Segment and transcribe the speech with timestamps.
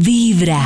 [0.00, 0.60] Vibra.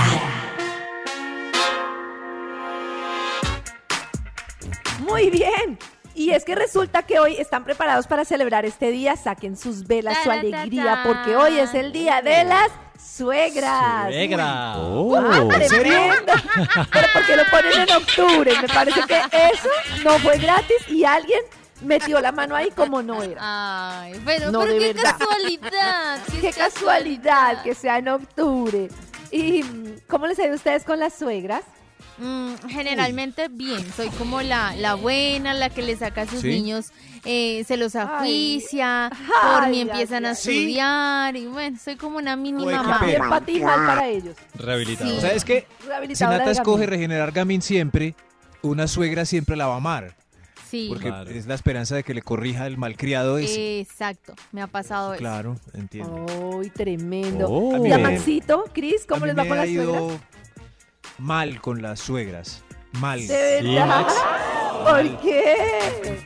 [5.01, 5.79] Muy bien.
[6.15, 9.17] Y es que resulta que hoy están preparados para celebrar este día.
[9.17, 14.07] Saquen sus velas, su alegría, porque hoy es el día de las suegras.
[14.09, 14.47] Suegra.
[14.47, 16.33] ¡Ah, tremendo!
[16.91, 18.53] Pero ¿por qué lo ponen en octubre?
[18.63, 19.69] Me parece que eso
[20.05, 21.41] no fue gratis y alguien
[21.83, 24.01] metió la mano ahí como no era.
[24.01, 25.17] Ay, pero, No, pero de qué verdad.
[25.19, 26.19] casualidad.
[26.41, 28.89] Qué casualidad que sea en octubre.
[29.31, 29.63] ¿Y
[30.07, 31.65] cómo les ha ido a ustedes con las suegras?
[32.19, 36.49] Mm, generalmente bien, soy como la, la buena, la que le saca a sus ¿Sí?
[36.49, 36.91] niños,
[37.25, 39.13] eh, se los ajuicia, Ay,
[39.53, 43.01] por mí ay, empiezan a estudiar y bueno, soy como una mini Uy, mamá.
[43.05, 44.37] Bien patimal para ellos.
[44.55, 45.11] Rehabilitado.
[45.11, 45.21] Sí.
[45.21, 45.67] ¿Sabes qué?
[46.13, 48.17] Si Nata escoge regenerar Gamín siempre,
[48.63, 50.17] una suegra siempre la va a amar.
[50.69, 51.31] Sí, Porque Claro.
[51.31, 53.81] es la esperanza de que le corrija el malcriado ese.
[53.81, 55.19] exacto, me ha pasado eso.
[55.21, 56.27] Claro, entiendo.
[56.57, 57.47] ¡Uy, tremendo!
[57.49, 57.87] Oh.
[57.87, 60.21] ¿Y a me- Maxito, Cris, cómo les va me con ha las ido suegras?
[61.19, 62.63] mal con las suegras.
[63.01, 63.27] Mal.
[63.27, 64.07] ¿De verdad?
[64.85, 66.19] ¿Por qué?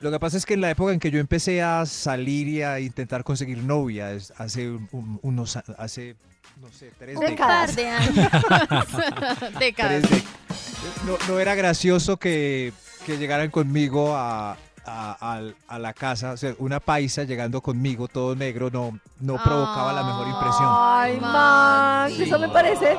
[0.00, 2.62] Lo que pasa es que en la época en que yo empecé a salir y
[2.62, 6.16] a intentar conseguir novia, es hace un- unos, hace,
[6.60, 7.66] no sé, tres Un décadas.
[7.72, 8.14] par de años.
[9.58, 10.02] Décadas.
[10.02, 12.72] Tres dec- no, no era gracioso que,
[13.06, 18.08] que llegaran conmigo a, a- al- a la casa, o sea, una paisa llegando conmigo
[18.08, 20.68] todo negro, no, no provocaba la mejor impresión.
[20.70, 22.96] Ay, Max, eso me parece.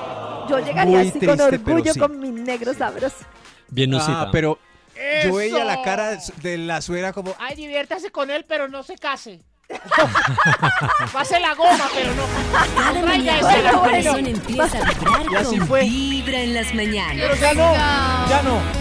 [0.49, 1.99] Yo llegaría Muy así con triste, pero orgullo sí.
[1.99, 3.17] con mi negro sabroso.
[3.69, 4.23] Bien Nusita.
[4.23, 4.57] Ah, pero
[4.95, 5.35] yo ¡Eso!
[5.35, 9.41] veía la cara de la suegra como, Ay, diviértase con él, pero no se case.
[11.13, 12.23] Pase la goma, pero no.
[12.75, 15.81] Cada mañana bueno, corazón empieza a vibrar Y así con fue.
[15.83, 17.15] Vibra en las mañanas.
[17.21, 17.73] pero ya no,
[18.29, 18.80] ya no.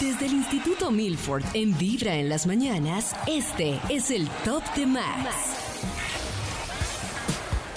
[0.00, 5.34] Desde el Instituto Milford en Vibra en las mañanas, este es el Top de Max.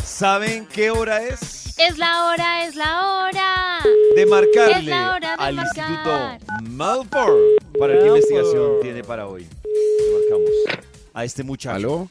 [0.03, 1.73] ¿Saben qué hora es?
[1.79, 3.79] Es la hora, es la hora.
[4.15, 5.89] De marcarle Es la hora de al marcar.
[5.89, 7.39] Instituto Malford
[7.79, 9.47] para ver qué investigación tiene para hoy.
[9.63, 10.81] Le marcamos
[11.15, 11.75] a este muchacho.
[11.75, 12.09] ¿Aló?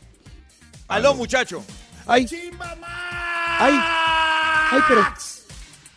[0.89, 1.63] ¡Aló, muchacho!
[2.05, 2.27] ¡Ay!
[3.61, 3.75] ¡Ay!
[4.73, 5.07] ¡Ay, pero!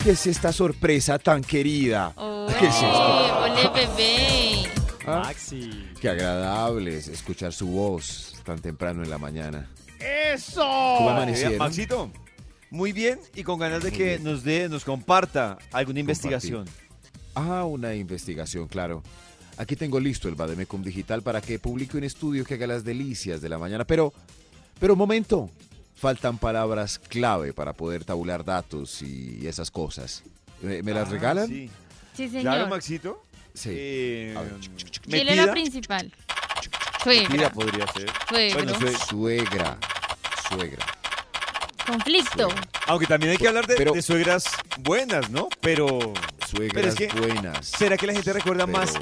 [0.03, 2.13] ¿Qué es esta sorpresa tan querida?
[2.59, 3.43] ¿Qué es esto?
[3.43, 4.69] Ole, bebé.
[5.05, 5.21] ¿Ah?
[5.25, 5.69] Maxi.
[6.01, 9.69] Qué agradable es escuchar su voz tan temprano en la mañana.
[9.99, 10.61] ¡Eso!
[10.61, 11.57] ¿Cómo Vea, amanecieron?
[11.57, 12.11] Maxito,
[12.69, 14.23] muy bien y con ganas de Muy que bien.
[14.23, 16.65] nos dé, nos comparta alguna investigación.
[17.35, 19.03] Ah, una investigación, claro.
[19.55, 23.39] Aquí tengo listo el Bademecum Digital para que publique un estudio que haga las delicias
[23.39, 23.85] de la mañana.
[23.85, 24.11] Pero,
[24.79, 25.49] pero, momento.
[26.03, 30.21] Faltan palabras clave para poder tabular datos y esas cosas.
[30.61, 31.47] ¿Me, me las Ah, regalan?
[31.47, 31.69] Sí.
[32.13, 32.41] Sí, señor.
[32.41, 33.23] Claro, Maxito.
[33.53, 33.69] Sí.
[33.71, 34.51] Eh, A ver.
[35.05, 35.45] Dile metida.
[35.45, 36.13] la principal.
[37.01, 37.29] Suegra.
[37.29, 38.11] Metida podría ser.
[38.27, 38.63] Suegro.
[38.65, 39.77] Bueno, sue- Suegra.
[40.49, 40.85] Suegra.
[41.87, 42.49] Conflicto.
[42.87, 44.43] aunque también hay que hablar de, Pero- de suegras
[44.79, 45.47] buenas, ¿no?
[45.61, 46.11] Pero
[46.49, 47.65] Suegras que- buenas.
[47.65, 48.93] ¿será que la gente recuerda Pero- más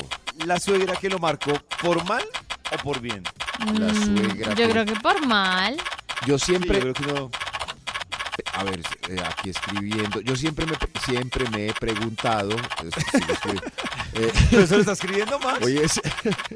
[0.45, 2.23] la suegra que lo marcó por mal
[2.72, 3.23] o por bien?
[3.79, 5.78] La Mm, suegra Yo que- creo que por mal.
[6.28, 7.32] Yo Sí, siempre, yo creo que no.
[8.54, 10.74] a ver, eh, aquí escribiendo, yo siempre me,
[11.06, 13.68] siempre me he preguntado, eh, sigo escribiendo,
[14.14, 15.66] eh, ¿Pero eso lo está escribiendo Max?
[15.66, 16.02] hoy es,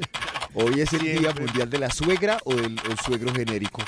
[0.54, 1.32] hoy es el Día.
[1.32, 3.82] Mundial de la Suegra o del o suegro genérico.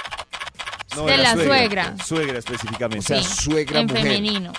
[0.97, 1.95] No, de la suegra.
[2.05, 3.06] Suegra O específicamente.
[3.06, 4.03] sea, Sí, suegra en mujer.
[4.03, 4.53] femenino.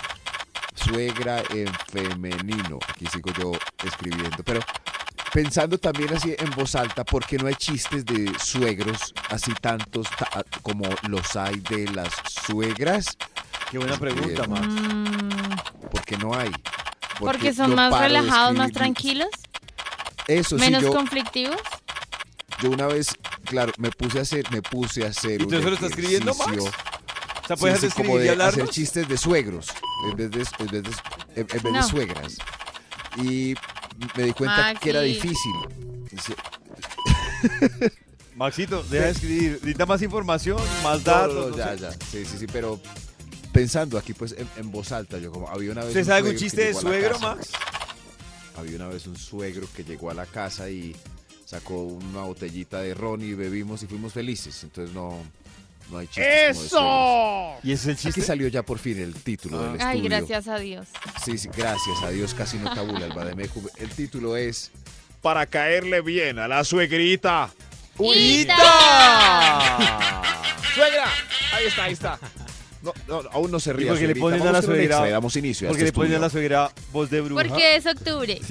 [0.74, 2.78] Suegra en femenino.
[2.88, 3.52] Aquí sigo yo
[3.84, 4.42] escribiendo.
[4.44, 4.60] Pero
[5.32, 10.08] pensando también así en voz alta, ¿por qué no hay chistes de suegros así tantos
[10.10, 12.10] ta- como los hay de las
[12.46, 13.16] suegras?
[13.70, 14.50] Qué buena pregunta, Bien.
[14.50, 14.66] Max.
[14.66, 16.50] Mm, ¿Por qué no hay?
[17.18, 19.28] porque son yo más relajados, más tranquilos,
[20.26, 21.60] Eso sí, menos yo, conflictivos.
[22.62, 23.14] yo una vez,
[23.44, 26.50] claro, me puse a hacer, me puse a hacer ¿Y tú lo estás escribiendo, Max?
[26.58, 26.62] O
[27.46, 29.66] sea, Sí, puedes sí, escribir como y de hacer chistes de suegros
[30.08, 31.82] en vez de, en vez de, en- en vez de No.
[31.82, 32.36] suegras.
[33.22, 33.54] Y
[34.16, 35.52] me di cuenta que era difícil.
[38.36, 39.52] Maxito, deja de escribir.
[39.52, 41.34] Necesita más información, más datos.
[41.34, 41.80] no, no, no ya, sé.
[41.80, 41.92] ya.
[41.92, 42.80] Sí, sí, sí, pero
[43.52, 46.30] pensando aquí pues en, en voz alta, yo como había una vez ¿Usted un sabe
[46.30, 47.34] que chiste de suegro, casa.
[47.34, 47.50] Max?
[48.56, 50.94] Había una vez un suegro que llegó a la casa y
[51.44, 54.62] sacó una botellita de ron y bebimos y fuimos felices.
[54.64, 55.18] Entonces no,
[55.90, 57.56] No hay chistes como.
[57.58, 57.60] ¡Eso!
[57.66, 58.22] ¿Y ese es el Aquí chiste?
[58.22, 59.88] salió ya por fin el título del estudio.
[59.88, 60.86] Ay, gracias a Dios.
[61.24, 63.64] Sí, sí, gracias a Dios casi no tabula el Bademecum.
[63.76, 64.70] El título es
[65.22, 67.50] Para caerle bien a la suegrita.
[67.98, 68.56] ¡Ita!
[70.74, 71.04] ¡Suegra!
[71.52, 72.18] Ahí está, ahí está.
[72.82, 73.88] No, no, aún no se ¿Y ríe.
[73.88, 75.06] por qué le ponen a la suegra?
[75.06, 77.42] y damos inicio Porque este le ponen a la suegra voz de bruja.
[77.44, 78.40] Porque es octubre.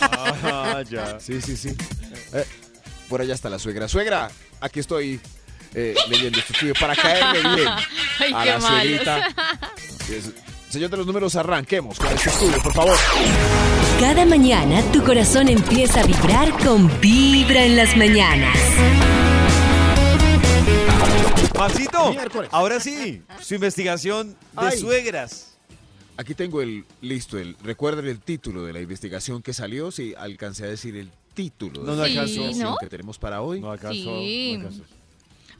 [0.00, 1.18] Ah, ya.
[1.18, 1.74] Sí, sí, sí.
[2.34, 2.44] Eh,
[3.08, 3.88] por allá está la suegra.
[3.88, 4.30] Suegra,
[4.60, 5.18] aquí estoy
[5.80, 7.68] eh, leyendo este estudio para caerle bien
[8.18, 9.28] Ay, a qué la suegrita.
[10.68, 12.96] Señor de los números, arranquemos con este estudio, por favor.
[14.00, 18.56] Cada mañana tu corazón empieza a vibrar con Vibra en las mañanas.
[21.58, 22.48] Maxito, Miércoles.
[22.52, 24.36] ahora sí, su investigación de
[24.66, 24.78] Ay.
[24.78, 25.56] suegras.
[26.16, 27.38] Aquí tengo el listo.
[27.38, 29.90] El, ¿Recuerdan el título de la investigación que salió?
[29.90, 32.32] Sí, alcancé a decir el título No, de no la Sí, alcanzó.
[32.40, 32.76] investigación ¿no?
[32.78, 33.60] que tenemos para hoy.
[33.60, 34.18] No alcanzó.
[34.20, 34.56] Sí.
[34.58, 34.84] no alcanzó.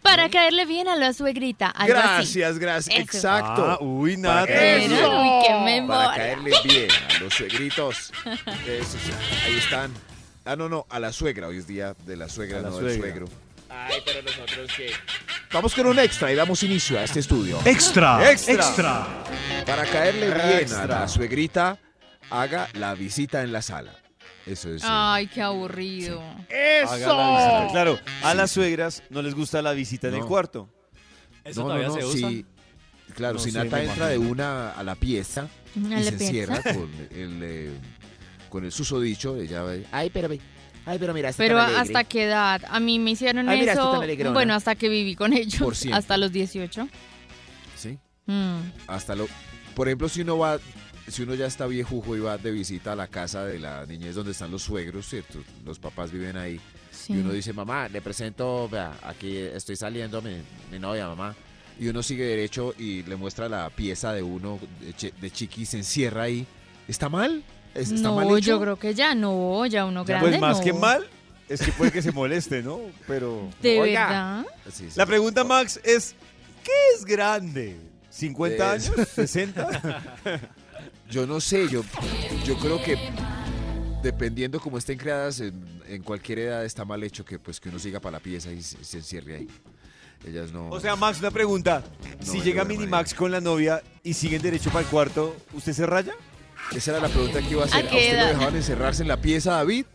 [0.02, 1.68] Para caerle bien a la suegrita.
[1.68, 2.06] Algo así.
[2.40, 2.94] Gracias, gracias.
[2.96, 3.02] Eso.
[3.04, 3.64] Exacto.
[3.70, 4.42] Ah, uy, Para nada.
[4.44, 6.12] uy, qué Para memoria.
[6.14, 8.12] caerle bien a los suegritos.
[8.66, 9.10] Eso sí,
[9.46, 9.92] ahí están.
[10.44, 11.48] Ah, no, no, a la suegra.
[11.48, 13.26] Hoy es día de la suegra, A la no del suegro.
[13.70, 14.90] Ay, pero nosotros qué.
[15.52, 17.58] Vamos con un extra y damos inicio a este estudio.
[17.66, 18.54] Extra, Extra.
[18.54, 19.06] extra.
[19.66, 21.76] Para caerle bien a la suegrita,
[22.30, 23.92] haga la visita en la sala.
[24.48, 24.82] Eso es.
[24.84, 26.22] Ay, qué aburrido.
[26.48, 27.68] ¡Eso!
[27.70, 30.26] Claro, a las suegras no les gusta la visita en el No.
[30.26, 30.68] cuarto.
[31.44, 32.28] ¿Eso no, no, todavía no, se usa?
[32.30, 32.46] sí.
[33.14, 34.32] Claro, No si sé, Nata me entra de imagino.
[34.32, 35.48] una a la pieza A
[35.78, 36.24] y la se pieza.
[36.26, 37.70] encierra con el, eh,
[38.50, 39.72] con el susodicho, ella va.
[39.92, 40.40] Ay, pero ve.
[40.86, 41.82] Ay, pero mira, está Pero tan alegre".
[41.82, 42.62] hasta qué edad?
[42.68, 43.92] A mí me hicieron Ay, mira, esto eso.
[43.92, 44.32] tan alegrona.
[44.34, 45.60] Bueno, hasta que viví con ellos.
[45.60, 45.98] Por siempre.
[45.98, 46.88] hasta los 18.
[47.76, 47.98] Sí.
[48.26, 48.58] Mm.
[48.86, 49.26] Hasta lo.
[49.74, 50.58] Por ejemplo, si uno va.
[51.10, 54.14] Si uno ya está viejujo y va de visita a la casa de la niñez
[54.14, 55.38] donde están los suegros, ¿cierto?
[55.64, 56.60] Los papás viven ahí.
[56.90, 57.14] Sí.
[57.14, 60.36] Y uno dice, mamá, le presento, vea, aquí estoy saliendo, mi,
[60.70, 61.34] mi novia, mamá.
[61.80, 65.62] Y uno sigue derecho y le muestra la pieza de uno de, chi- de chiqui
[65.62, 66.46] y se encierra ahí.
[66.88, 67.44] ¿Está mal?
[67.74, 68.48] ¿Es- ¿Está mal no, hecho?
[68.48, 70.64] yo creo que ya no, ya uno grande Pues más no.
[70.64, 71.06] que mal,
[71.48, 72.80] es que puede que se moleste, ¿no?
[73.06, 73.48] Pero.
[73.62, 74.06] ¿De Oiga.
[74.08, 74.46] verdad?
[74.72, 74.96] Sí, sí.
[74.98, 76.14] La pregunta, Max, es:
[76.64, 77.76] ¿qué es grande?
[78.12, 78.60] ¿50 Es-
[78.90, 78.90] años?
[79.16, 80.00] ¿60?
[81.10, 81.82] Yo no sé, yo,
[82.44, 82.98] yo creo que
[84.02, 87.78] dependiendo cómo estén creadas, en, en cualquier edad está mal hecho que pues que uno
[87.78, 89.48] siga para la pieza y se, se encierre ahí.
[90.26, 90.68] Ellas no.
[90.70, 91.84] O sea, Max, una pregunta.
[92.20, 96.14] si llega Minimax con la novia y siguen derecho para el cuarto, ¿usted se raya?
[96.74, 97.86] esa era la pregunta que iba a hacer.
[97.86, 99.86] ¿A, qué usted lo dejaban encerrarse en la pieza, David?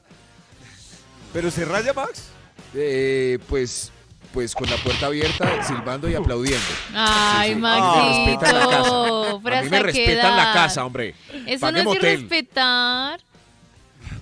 [1.31, 2.25] ¿Pero se raya, Max?
[2.73, 3.91] Eh, pues,
[4.33, 6.65] pues con la puerta abierta, silbando y aplaudiendo.
[6.95, 7.61] Ay, Sí, sí.
[7.61, 7.83] Maxito.
[7.85, 8.91] A mí me respetan la casa.
[8.91, 11.15] A mí me ¿hasta qué respetan la casa, hombre.
[11.45, 13.19] Eso no es irrespetar.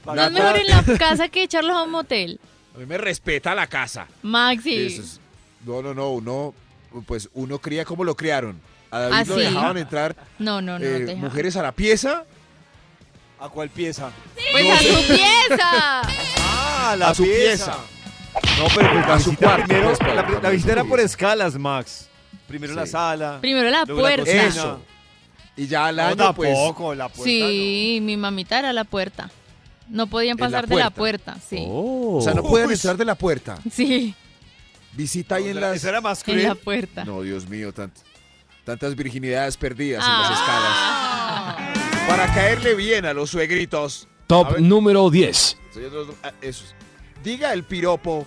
[0.06, 2.40] No es mejor en la casa que echarlos a un motel.
[2.76, 4.08] A mí me respeta la casa.
[4.22, 4.86] Maxi.
[4.88, 5.20] Eso es-
[5.66, 6.54] no, no, no, uno,
[7.06, 8.60] pues uno cría como lo criaron.
[8.90, 9.42] A David ¿Ah, lo sí?
[9.42, 10.86] dejaban entrar No, no, no.
[10.86, 12.26] eh, mujeres a la pieza.
[13.40, 14.12] ¿A cuál pieza?
[14.52, 16.02] Pues a su pieza.
[16.84, 17.78] Ah, la A su pieza.
[18.62, 21.58] No, pero pues la A su visita cuarto, primero, la, la visita era por escalas,
[21.58, 22.08] Max.
[22.48, 22.80] Primero Sí.
[22.80, 23.38] la sala.
[23.42, 24.24] Primero la luego puerta.
[24.26, 24.44] cocina.
[24.48, 24.82] Eso.
[25.58, 26.54] Y ya al No, año, pues.
[26.54, 29.30] tampoco, la puerta Sí, mi mamita era la puerta.
[29.90, 31.38] No podían En la pasar de la puerta.
[31.50, 31.66] sí.
[31.70, 32.74] O sea, no pueden Uy.
[32.76, 33.58] entrar de la puerta.
[33.72, 34.16] Sí,
[34.94, 35.44] Visita no.
[35.46, 35.84] ahí en las.
[35.84, 36.58] Era más en la cruel.
[36.64, 37.04] puerta.
[37.06, 37.92] No, Dios mío, tant-
[38.64, 41.58] tantas virginidades perdidas en las Ah.
[41.74, 42.08] escalas.
[42.08, 44.08] Para caerle bien a los suegritos.
[44.28, 45.58] Top número 10.
[45.74, 46.32] Señor de los- ah.
[47.24, 48.26] Diga el piropo.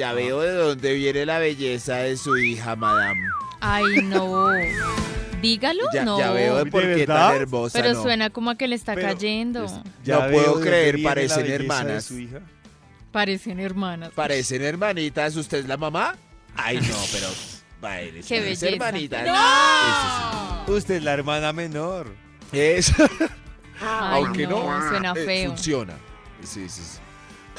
[0.00, 3.20] Ya veo de dónde viene la belleza de su hija, madame.
[3.60, 4.46] Ay, no.
[5.42, 6.18] Dígalo, Ya, no.
[6.18, 7.78] ya veo de ¿De por qué tan hermosa.
[7.78, 8.02] Pero no.
[8.02, 9.66] suena como a que le está Pero- cayendo.
[10.06, 12.04] No veo puedo creer, parecen hermanas.
[12.04, 12.40] su hija.
[13.12, 14.10] Parecen hermanas.
[14.14, 15.36] Parecen hermanitas.
[15.36, 16.16] ¿Usted es la mamá?
[16.56, 17.26] Ay, no, pero.
[17.82, 18.68] Parecen Qué es belleza.
[18.70, 19.28] hermanitas.
[20.66, 22.06] Usted es la hermana menor.
[22.52, 22.90] Es.
[23.82, 25.48] Ay, Aunque no, suena eh, feo.
[25.50, 25.92] funciona.
[26.42, 26.98] Sí, sí, sí.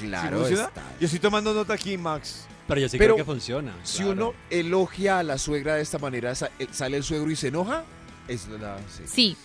[0.08, 0.38] Claro.
[0.40, 0.68] ¿Sí funciona?
[0.68, 0.82] está.
[1.00, 2.46] Yo estoy tomando nota aquí, Max.
[2.68, 3.74] Pero yo sí Pero creo que funciona.
[3.84, 4.12] Si claro.
[4.12, 7.48] uno elogia a la suegra de esta manera, sa- eh, ¿sale el suegro y se
[7.50, 7.84] enoja?
[8.28, 8.78] Es la.
[8.90, 9.04] sí.
[9.08, 9.38] Sí.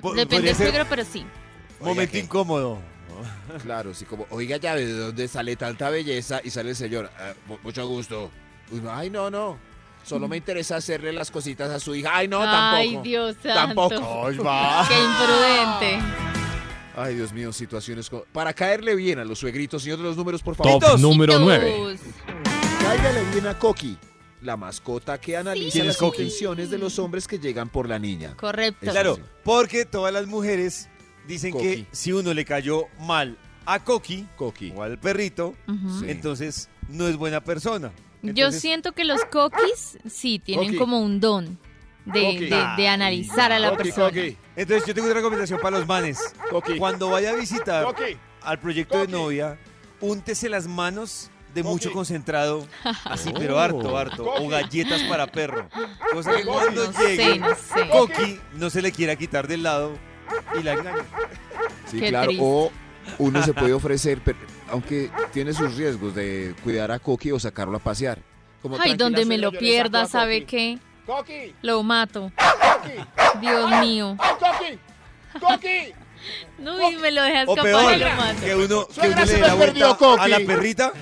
[0.00, 1.24] Po- Depende podría del ser- suegro, pero sí.
[1.80, 2.18] Momento ¿qué?
[2.20, 2.78] incómodo.
[3.62, 7.10] Claro, sí, como, oiga, ya de dónde sale tanta belleza y sale el señor.
[7.18, 8.30] "Ah, mu- mucho gusto.
[8.72, 9.56] Uno, Ay, no, no.
[10.04, 12.10] Solo me interesa hacerle las cositas a su hija.
[12.16, 13.02] Ay, no, Ay, tampoco.
[13.04, 13.54] Dios santo.
[13.88, 14.26] Tampoco.
[14.26, 14.86] Ay, va.
[14.88, 16.43] Qué imprudente.
[16.96, 18.08] Ay, Dios mío, situaciones.
[18.08, 20.80] co- Para caerle bien a los suegritos, señor de los números, por favor.
[20.80, 21.42] Top número Tus.
[21.42, 21.96] 9.
[22.82, 23.96] Cáigale bien a Coqui,
[24.42, 27.98] la mascota que analiza ¿Quién es las intenciones de los hombres que llegan por la
[27.98, 28.34] niña.
[28.36, 28.78] Correcto.
[28.82, 29.22] Eso Claro, sí.
[29.42, 30.88] porque todas las mujeres
[31.26, 31.64] dicen Coqui.
[31.64, 33.36] que si uno le cayó mal
[33.66, 34.72] a Coqui Coqui.
[34.76, 35.54] o al perrito.
[35.98, 36.06] Sí.
[36.08, 37.90] entonces no es buena persona.
[38.22, 40.78] Yo siento que los coquis sí tienen Coqui.
[40.78, 41.58] como un don
[42.04, 42.46] de, Coqui.
[42.46, 44.08] de- de analizar a la Coqui, persona.
[44.08, 44.36] coqui.
[44.56, 46.18] Entonces yo tengo una recomendación para los manes.
[46.50, 46.76] Coqui.
[46.78, 47.86] Cuando vaya a visitar
[48.42, 49.58] al proyecto de novia,
[50.00, 52.66] úntese las manos de mucho concentrado,
[53.04, 53.38] así Oh.
[53.38, 55.68] pero harto, harto, o galletas para perro.
[56.12, 56.46] Cosa que Coqui.
[56.58, 57.88] cuando No sé, llegue, no sé.
[57.90, 59.92] Coqui no se le quiera quitar del lado
[60.58, 61.02] y la engañe.
[61.90, 62.26] Sí, Qué claro.
[62.26, 62.44] triste.
[62.44, 62.72] O
[63.18, 67.76] uno se puede ofrecer, pero- aunque tiene sus riesgos de cuidar a Coqui o sacarlo
[67.76, 68.18] a pasear.
[68.60, 70.78] Como Ay, donde me lo pierda, ¿sabe qué?
[71.06, 72.30] Coqui, Lo mato.
[72.36, 74.16] Coqui, Dios mío.
[74.18, 74.78] ¡Ay, Coqui!
[75.40, 75.92] ¡Coqui!
[76.58, 78.40] No, y me lo deja O peor, lo mato.
[78.40, 80.22] que uno, que uno le dé la perdió vuelta Coqui.
[80.22, 80.92] a la perrita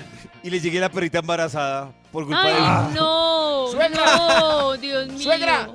[0.43, 3.67] y le llegue la perrita embarazada por culpa de Ay, no.
[3.71, 4.17] Suegra.
[4.17, 5.19] No, Dios mío.
[5.19, 5.69] ¡Suegra!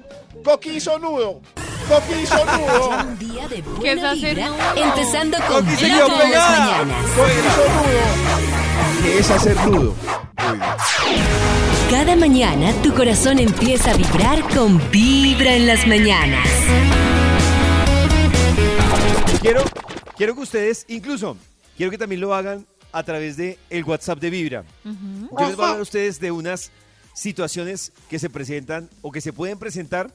[0.45, 1.41] ¡Coqui hizo nudo!
[1.89, 2.89] ¡Coqui hizo nudo!
[3.01, 4.85] Un día de ¿Qué es buena hacer vibra, nudo?
[4.85, 6.61] empezando con Coqui se quedó pegada.
[6.85, 7.07] mañanas.
[7.17, 9.03] ¡Coqui hizo nudo!
[9.03, 9.95] ¿Qué es hacer nudo?
[10.49, 11.78] Muy bien.
[11.91, 16.47] Cada mañana tu corazón empieza a vibrar con Vibra en las mañanas.
[19.41, 19.63] Quiero,
[20.15, 21.39] quiero que ustedes, incluso,
[21.79, 24.65] quiero que también lo hagan a través de el WhatsApp de Vibra.
[24.85, 26.73] Yo les voy a hablar a ustedes de unas
[27.15, 30.13] situaciones que se presentan o que se pueden presentar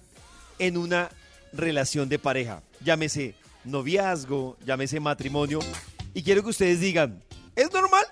[0.60, 1.10] en una
[1.54, 2.62] relación de pareja.
[2.86, 5.60] Llámese noviazgo, llámese matrimonio.
[6.14, 7.20] Y quiero que ustedes digan,
[7.56, 8.06] ¿es normal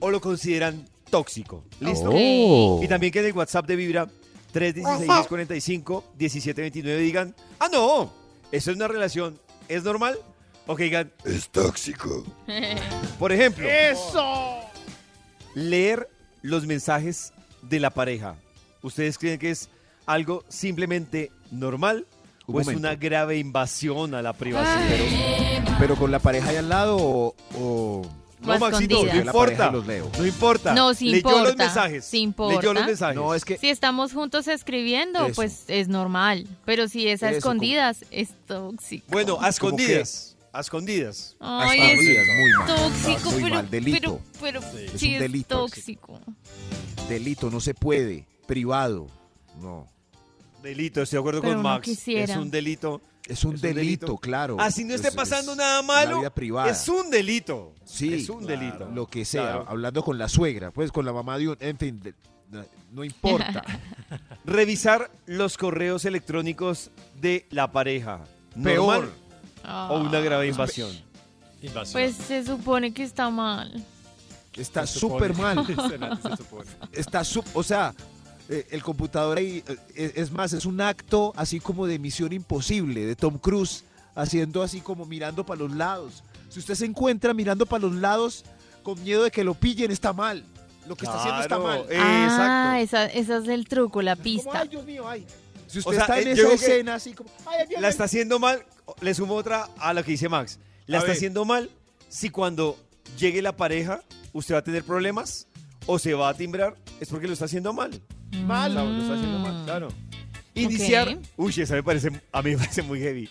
[0.00, 1.64] o lo consideran tóxico?
[1.80, 2.10] ¿Listo?
[2.12, 2.80] Oh.
[2.82, 4.08] Y también que en el WhatsApp de Vibra
[4.54, 8.12] 316-645-1729 digan, ah, no,
[8.52, 9.38] eso es una relación,
[9.68, 10.18] ¿es normal?
[10.66, 12.24] O que digan, es tóxico.
[13.18, 14.58] Por ejemplo, ¡Eso!
[15.54, 16.08] leer
[16.42, 18.36] los mensajes de la pareja.
[18.82, 19.68] ¿Ustedes creen que es
[20.06, 22.06] algo simplemente normal
[22.46, 22.86] Un o es momento.
[22.88, 25.76] una grave invasión a la privacidad?
[25.78, 27.34] Pero con la pareja ahí al lado o...
[27.58, 28.02] o-
[28.40, 29.14] No, O Maxito, escondidas.
[29.14, 29.70] no importa.
[29.70, 30.10] los leo.
[30.18, 30.74] No importa.
[30.74, 32.04] No, sí Leyó los importa, mensajes.
[32.04, 32.56] sí importa.
[32.60, 33.16] Leyó los mensajes.
[33.16, 33.58] No, es que...
[33.58, 35.34] Si estamos juntos escribiendo, Eso.
[35.34, 36.46] pues es normal.
[36.64, 39.06] Pero si es a Eso, escondidas, es tóxico.
[39.10, 40.36] Bueno, a ¿Cómo escondidas.
[40.52, 41.36] A escondidas.
[41.40, 42.76] Ay, Hasta es días, muy mal.
[42.76, 44.20] tóxico, Muy pero, mal, delito.
[44.40, 45.58] pero, pero Es sí un es delito.
[45.58, 46.20] tóxico.
[47.08, 48.26] Delito, no se puede.
[48.46, 49.08] Privado.
[49.60, 49.86] No.
[50.62, 51.84] Delito, estoy de acuerdo Pero con Max.
[51.84, 52.32] quisiera.
[52.34, 53.00] Es un delito.
[53.26, 54.56] Es un, Es un delito, claro.
[54.58, 56.18] Así no esté Es- pasando es nada la malo.
[56.20, 56.70] vida privada.
[56.70, 57.74] Es un delito.
[57.84, 58.90] Sí, Es un delito.
[58.94, 59.66] Lo que sea, Claro.
[59.68, 62.14] hablando con la suegra, pues con la mamá de un, en fin, de-
[62.50, 63.62] no, no importa.
[64.44, 68.20] Revisar los correos electrónicos de la pareja.
[68.62, 69.10] Peor.
[69.64, 70.90] ¿Normal o una grave invasión?
[71.92, 73.84] Pues se supone que está mal.
[74.54, 75.66] Está súper mal.
[76.92, 77.94] Está su, o sea,
[78.48, 79.62] eh, el computador ahí,
[79.94, 84.62] eh, es, más, es un acto así como de misión imposible, de Tom Cruise, haciendo
[84.62, 86.22] así como mirando para los lados.
[86.48, 88.44] Si usted se encuentra mirando para los lados
[88.82, 90.44] con miedo de que lo pillen, está mal.
[90.86, 91.84] Lo que está haciendo está mal.
[91.98, 94.60] Ah, esa, esa es el truco, la Como, pista.
[94.60, 95.26] ay, Dios mío, ay.
[95.66, 97.66] Si usted O sea, está en eh, esa creo que escena así como, ay, ay,
[97.76, 98.64] ay, La está haciendo mal.
[99.02, 100.58] Le sumo otra a lo que dice Max.
[100.86, 101.16] La A está ver.
[101.18, 101.68] haciendo mal
[102.08, 102.78] si cuando
[103.18, 104.00] llegue la pareja
[104.32, 105.46] usted va a tener problemas
[105.84, 106.74] o se va a timbrar.
[107.00, 108.00] Es porque lo está haciendo mal.
[108.44, 108.72] mal.
[108.72, 109.64] Claro, lo está haciendo mal, Mm.
[109.64, 109.88] claro.
[110.54, 111.08] Iniciar.
[111.08, 111.24] Ok.
[111.36, 113.28] Uy, esa me parece, a mí me parece muy heavy.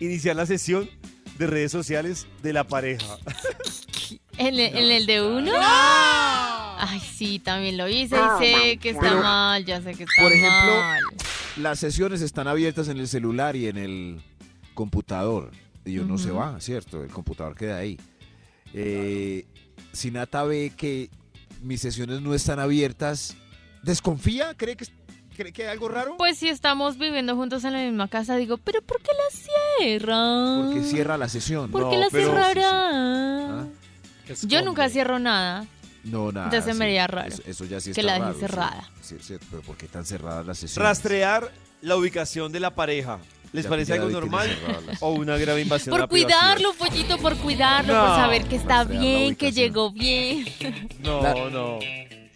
[0.00, 0.88] Iniciar la sesión
[1.38, 3.18] de redes sociales de la pareja.
[4.38, 5.52] ¿En, el- en el de uno?
[6.82, 10.22] Ay, sí, también lo hice y sé que está Pero, mal, ya sé que está
[10.22, 11.00] por ejemplo, mal.
[11.58, 14.20] Las sesiones están abiertas en el celular y en el
[14.72, 15.50] computador.
[15.84, 16.38] Y uno se Ujú.
[16.38, 17.02] va, ¿cierto?
[17.02, 17.98] El computador queda ahí.
[18.72, 19.44] Eh,
[19.92, 21.10] si Nata ve que
[21.60, 23.36] mis sesiones no están abiertas,
[23.82, 24.54] ¿desconfía?
[24.54, 24.86] ¿Cree que,
[25.36, 26.16] cree que hay algo raro?
[26.16, 29.38] Pues si estamos viviendo juntos en la misma casa, digo, pero ¿por qué la
[29.78, 30.62] cierra?
[30.64, 31.70] Porque cierra la sesión.
[31.70, 32.70] ¿Por No, qué la pero- cerrará?
[33.62, 33.66] Ah.
[34.42, 35.66] Yo nunca cierro nada.
[36.04, 36.46] No, nada.
[36.46, 38.40] Entonces me haría raro Eso, eso ya sí que está la deje sí.
[38.40, 38.90] cerrada.
[39.02, 40.88] Sí, sí, pero ¿por qué tan cerradas las sesiones?
[40.88, 41.50] Rastrear
[41.82, 43.18] la ubicación de la pareja.
[43.52, 44.48] ¿Les Ya- parece ya algo normal
[45.00, 48.84] o una grave invasión a Por cuidarlo, pollito, por cuidarlo, No, por saber que está
[48.84, 50.44] bien, que llegó bien.
[51.00, 51.78] No, La- no.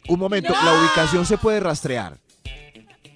[0.09, 2.18] Un momento, la ubicación se puede rastrear.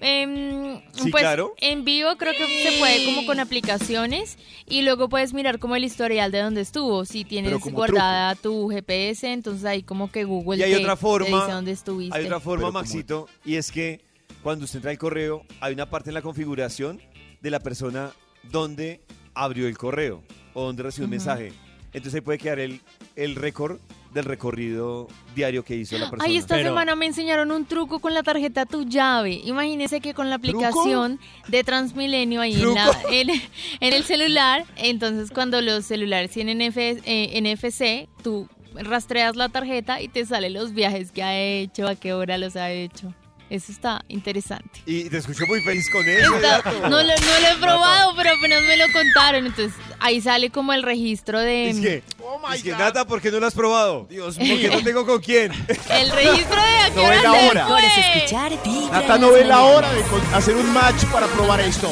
[0.01, 1.53] Em, Sí, pues claro.
[1.59, 5.83] en vivo creo que se puede como con aplicaciones y luego puedes mirar como el
[5.83, 7.03] historial de donde estuvo.
[7.03, 11.01] Si tienes guardada tu GPS, entonces ahí como que Google Y hay te, otra te
[11.01, 12.17] forma- dice dónde estuviste.
[12.17, 13.99] Hay otra forma, Pero como- Maxito, y es que
[14.41, 17.01] cuando usted entra al correo, hay una parte en la configuración
[17.41, 18.11] de la persona
[18.51, 19.01] donde
[19.33, 21.25] abrió el correo o donde recibió un Ujú.
[21.25, 21.53] mensaje.
[21.91, 22.81] Entonces ahí puede quedar el,
[23.15, 23.79] el récord
[24.13, 26.23] del recorrido diario que hizo la persona.
[26.29, 29.41] Ay, esta Pero- semana me enseñaron un truco con la tarjeta Tu Llave.
[29.45, 35.31] Imagínese que con la aplicación de Transmilenio ahí en, la- en, en el celular, entonces
[35.31, 40.73] cuando los celulares tienen F- eh, NFC, tú rastreas la tarjeta y te salen los
[40.73, 43.13] viajes que ha hecho, a qué hora los ha hecho.
[43.49, 44.81] Eso está interesante.
[44.85, 46.35] Y te escucho muy feliz con eso.
[46.35, 49.45] Está- no, lo, no lo he probado, pero apenas me lo contaron.
[49.47, 51.69] Entonces ahí sale como el registro de...
[51.71, 52.77] Es que, Oh my es que God.
[52.79, 54.05] Nata, ¿por qué no lo has probado?
[54.09, 55.51] Dios Porque no tengo con quién.
[55.89, 57.95] El registro de a qué No ve la hora.
[58.15, 58.51] escuchar
[58.91, 60.03] Nata no ve la hora de
[60.35, 61.91] hacer un match para probar esto.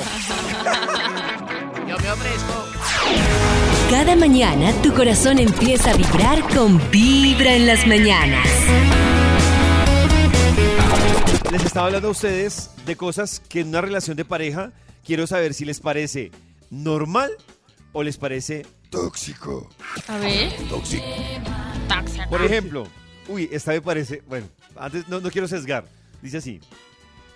[1.88, 2.68] Yo me ofrezco.
[3.90, 8.48] Cada mañana tu corazón empieza a vibrar con Vibra en las mañanas.
[11.52, 14.72] Les estaba hablando a ustedes de cosas que en una relación de pareja
[15.06, 16.32] quiero saber si les parece
[16.70, 17.32] normal
[17.94, 19.70] o les parece tóxico.
[20.08, 20.52] A ver.
[20.70, 21.04] Tóxico.
[22.30, 22.86] Por ejemplo,
[23.30, 25.86] uy, esta me parece, bueno, antes no, no quiero sesgar.
[26.22, 26.60] Dice así,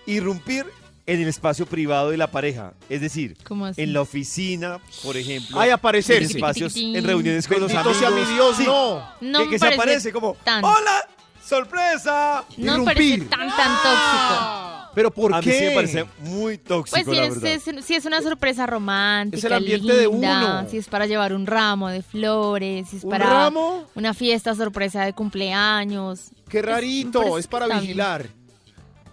[0.06, 0.66] irrumpir
[1.06, 3.82] en el espacio privado de la pareja, es decir, ¿Cómo así?
[3.82, 6.34] en la oficina, por ejemplo, Ay, en aparecerse.
[6.34, 6.96] espacios, Tiquitín.
[6.98, 7.98] en reuniones con los Bendito amigos.
[8.00, 9.00] sea mi Dios, Sí, no.
[9.22, 11.08] No que, me que se parece aparece como, tan- ¡Hola!
[11.56, 12.46] ¡Sorpresa!
[12.58, 14.92] No me parece tan, tan tóxico.
[14.96, 15.54] Pero ¿por a mí qué?
[15.60, 17.52] sí me parece muy tóxico, Pues si la es, verdad.
[17.78, 20.70] es- si es una sorpresa romántica, Es el ambiente de linda, uno.
[20.70, 23.84] si es para llevar un ramo de flores, si es ¿Un para ramo?
[23.96, 26.32] una fiesta sorpresa de cumpleaños.
[26.48, 28.28] Qué rarito, es para vigilar.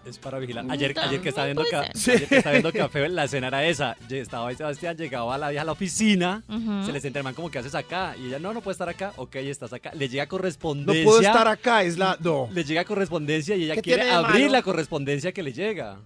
[0.09, 0.65] Es para vigilar.
[0.71, 3.97] Ayer, ayer que estaba viendo, ca- ayer que estaba viendo café, la escena era esa.
[4.09, 6.87] Estaba ahí Sebastián, llegaba la vieja a la oficina, Ujú.
[6.87, 8.15] se les entra el man como, ¿qué haces acá?
[8.19, 9.13] Y ella, no, no puede estar acá.
[9.17, 9.91] Ok, estás acá.
[9.95, 11.05] Le llega No correspondencia.
[11.05, 12.17] puedo estar acá, es la...
[12.21, 12.49] No.
[12.53, 15.99] Le llega correspondencia y ella ¿Qué quiere abrir la correspondencia que le llega.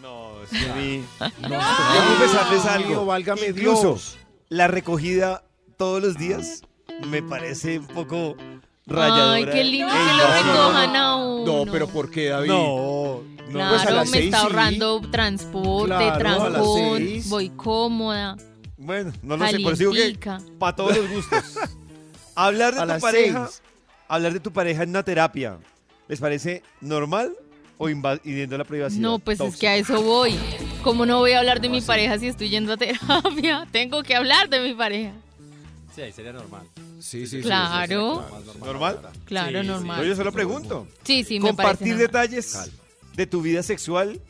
[0.00, 1.04] No, es que a mí...
[1.48, 3.06] No, a confesarles algo.
[3.06, 4.18] Válgame Incluso Dios.
[4.48, 5.42] la recogida
[5.76, 6.62] todos los días
[7.08, 8.36] me parece un poco
[8.86, 9.34] rayadora.
[9.34, 11.64] Ay, qué lindo e que lo recojan a uno.
[11.64, 12.48] No, pero ¿por qué, David?
[12.48, 13.37] No, no.
[13.50, 14.42] Claro, Pues a las me seis está sí.
[14.44, 17.28] ahorrando transporte, Claro, trancón, seis.
[17.28, 18.36] voy cómoda,
[18.76, 21.44] Bueno, no lo sé, por eso digo que para todos los gustos.
[22.34, 23.62] hablar de A tu las pareja, seis.
[24.08, 25.58] hablar de tu pareja en una terapia,
[26.08, 27.32] ¿les parece normal
[27.78, 29.00] o invadiendo la privacidad?
[29.00, 30.36] No, pues es que a eso voy.
[30.82, 33.66] ¿Cómo no voy a hablar de mi pareja si estoy yendo a terapia?
[33.72, 35.12] Tengo que hablar de mi pareja.
[35.94, 36.62] Sí, ahí sería normal.
[37.00, 37.42] Sí, sí, sí.
[37.42, 38.24] Claro.
[38.28, 38.64] eso es normal.
[38.64, 38.98] ¿Normal?
[39.24, 39.66] Claro, Sí, sí.
[39.72, 39.98] normal.
[40.00, 40.86] No, yo solo pregunto.
[41.02, 42.06] Sí, sí, me parece Compartir normal.
[42.06, 42.70] detalles
[43.18, 44.20] de tu vida sexual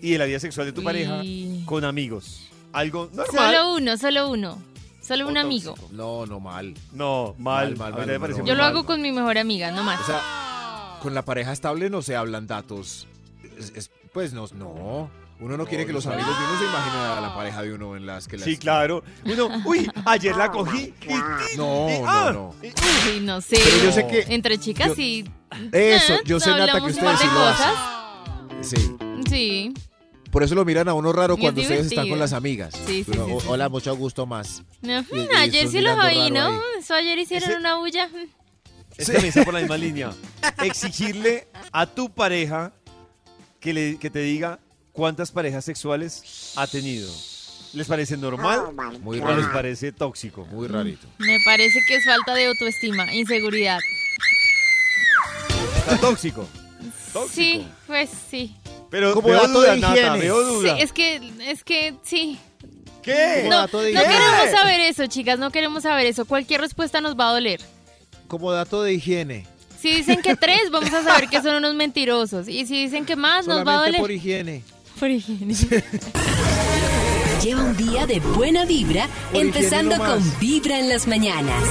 [0.00, 1.20] y de la vida sexual de tu Y- pareja
[1.66, 2.48] con amigos.
[2.72, 3.52] Algo normal.
[3.54, 4.62] Solo uno, solo uno.
[5.02, 5.74] Solo un amigo.
[5.90, 6.74] No, no, mal.
[6.92, 7.76] No, mal.
[7.76, 7.92] Mal,
[8.44, 8.70] Yo lo mal.
[8.70, 10.00] hago con mi mejor amiga, no más.
[10.00, 10.20] O sea,
[11.02, 13.08] con la pareja estable no se hablan datos.
[13.58, 15.10] Es- es- pues no, no.
[15.40, 17.96] Uno no quiere que los amigos de uno se imaginen a la pareja de uno
[17.96, 18.44] en las que las...
[18.44, 19.02] Sí, claro.
[19.24, 20.92] Uno, uy, ayer la cogí.
[21.02, 22.54] y- No, y- no, ah, no.
[22.62, 23.56] y- Sí, no sé.
[23.64, 24.26] Pero yo sé que...
[24.34, 25.24] Entre chicas yo- sí.
[25.72, 27.74] Eso, yo sé, Nata, que ustedes sí lo cosas.
[28.62, 28.96] Sí.
[29.28, 29.74] Sí.
[30.30, 32.72] Por eso lo miran a uno raro Y es cuando ustedes están con las amigas.
[32.86, 33.46] Sí, sí, Uno, sí, "O- sí.
[33.50, 34.62] Hola, mucho gusto más.
[34.80, 36.46] No, Y- y ayer sí los oí, raro ¿no?
[36.52, 36.58] ahí.
[36.78, 38.08] Eso ayer hicieron Ese- una bulla.
[38.96, 40.12] Es que me está por la misma línea.
[40.62, 42.72] Exigirle a tu pareja
[43.58, 44.60] que, le, que te diga
[44.92, 47.10] cuántas parejas sexuales ha tenido.
[47.72, 50.44] ¿Les parece normal Muy o les parece tóxico?
[50.46, 51.06] Muy rarito.
[51.18, 53.78] Me parece que es falta de autoestima, inseguridad.
[55.78, 56.48] Está tóxico.
[57.12, 57.34] Tóxico.
[57.34, 58.56] Sí, pues sí.
[58.90, 60.18] Pero Como veo dato duda, de Nata, higiene.
[60.18, 60.78] veo Sí, duda.
[60.78, 62.38] es que, es que sí.
[63.02, 63.46] ¿Qué?
[63.48, 66.24] No, queremos saber eso, chicas, no queremos saber eso.
[66.26, 67.60] Cualquier respuesta nos va a doler.
[68.28, 69.46] Como dato de higiene.
[69.80, 72.46] Si dicen que tres, vamos a saber que son unos mentirosos.
[72.48, 74.00] Y si dicen que más, nos va a doler.
[74.00, 74.62] por higiene.
[74.98, 75.54] Por higiene.
[77.42, 81.64] Lleva un día de buena vibra, Por empezando con Vibra en las mañanas.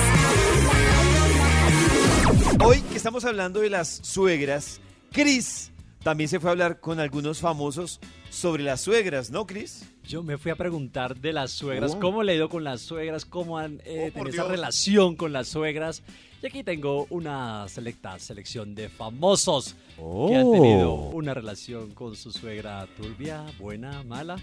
[2.65, 5.71] Hoy que estamos hablando de las suegras, Chris
[6.03, 9.85] también se fue a hablar con algunos famosos sobre las suegras, ¿no, Chris?
[10.07, 11.99] Yo me fui a preguntar de las suegras, Oh.
[11.99, 15.47] cómo le ha ido con las suegras, cómo han eh, Oh, esa relación con las
[15.49, 16.01] suegras.
[16.41, 22.31] Y aquí tengo una selecta selección de famosos que han tenido una relación con su
[22.31, 24.37] suegra turbia, buena, mala.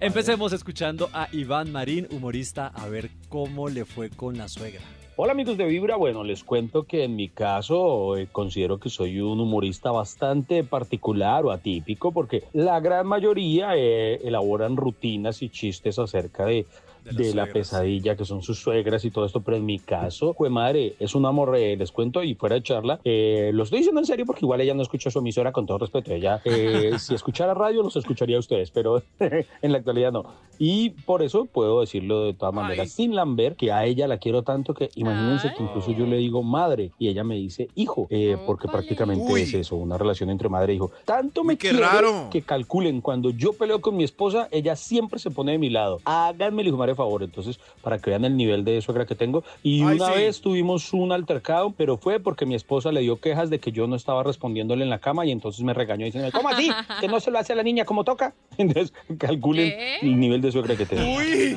[0.00, 4.80] Empecemos escuchando a Iván Marín, humorista, a ver cómo le fue con la suegra.
[5.16, 9.20] Hola amigos de Vibra, bueno, les cuento que en mi caso eh, considero que soy
[9.20, 16.00] un humorista bastante particular o atípico porque la gran mayoría eh, elaboran rutinas y chistes
[16.00, 16.66] acerca de,
[17.04, 17.48] De la suegras.
[17.52, 21.14] pesadilla que son sus suegras y todo esto, pero en mi caso, fue madre, es
[21.14, 24.26] un amor, eh, les cuento y fuera de charla, eh, lo estoy diciendo en serio
[24.26, 27.82] porque igual ella no escucha su emisora con todo respeto, ella eh, si escuchara radio
[27.82, 30.24] los escucharía a ustedes, pero en la actualidad no.
[30.58, 34.42] Y por eso puedo decirlo de todas maneras, sin Lambert, que a ella la quiero
[34.42, 38.36] tanto que imagínense que incluso yo le digo madre y ella me dice hijo, eh,
[38.46, 39.42] porque prácticamente Uy.
[39.42, 40.92] es eso, una relación entre madre e hijo.
[41.04, 42.28] Tanto me Uy, qué quiere raro.
[42.30, 46.00] que calculen, cuando yo peleo con mi esposa, ella siempre se pone de mi lado.
[46.04, 47.22] Háganme el hijo madre de favor.
[47.22, 49.44] Entonces, para que vean el nivel de suegra que tengo.
[49.62, 50.14] Y Ay, una sí.
[50.14, 53.86] vez tuvimos un altercado, pero fue porque mi esposa le dio quejas de que yo
[53.86, 56.70] no estaba respondiéndole en la cama y entonces me regañó diciendo, ¿cómo así?
[57.00, 58.34] Que no se lo hace a la niña como toca.
[58.58, 59.98] Entonces, calculen ¿Qué?
[60.02, 61.16] el nivel de suegra que tengo.
[61.16, 61.56] Uy,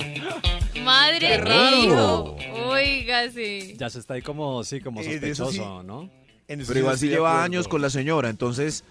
[0.84, 1.78] Madre Qué raro.
[1.84, 2.36] hijo.
[2.70, 3.76] Oiga, sí.
[3.78, 5.58] Ya se está ahí como, sí, como Eh, de eso sí.
[5.58, 6.10] sospechoso, ¿no?
[6.48, 8.86] En Pero igual de lleva años con la señora, entonces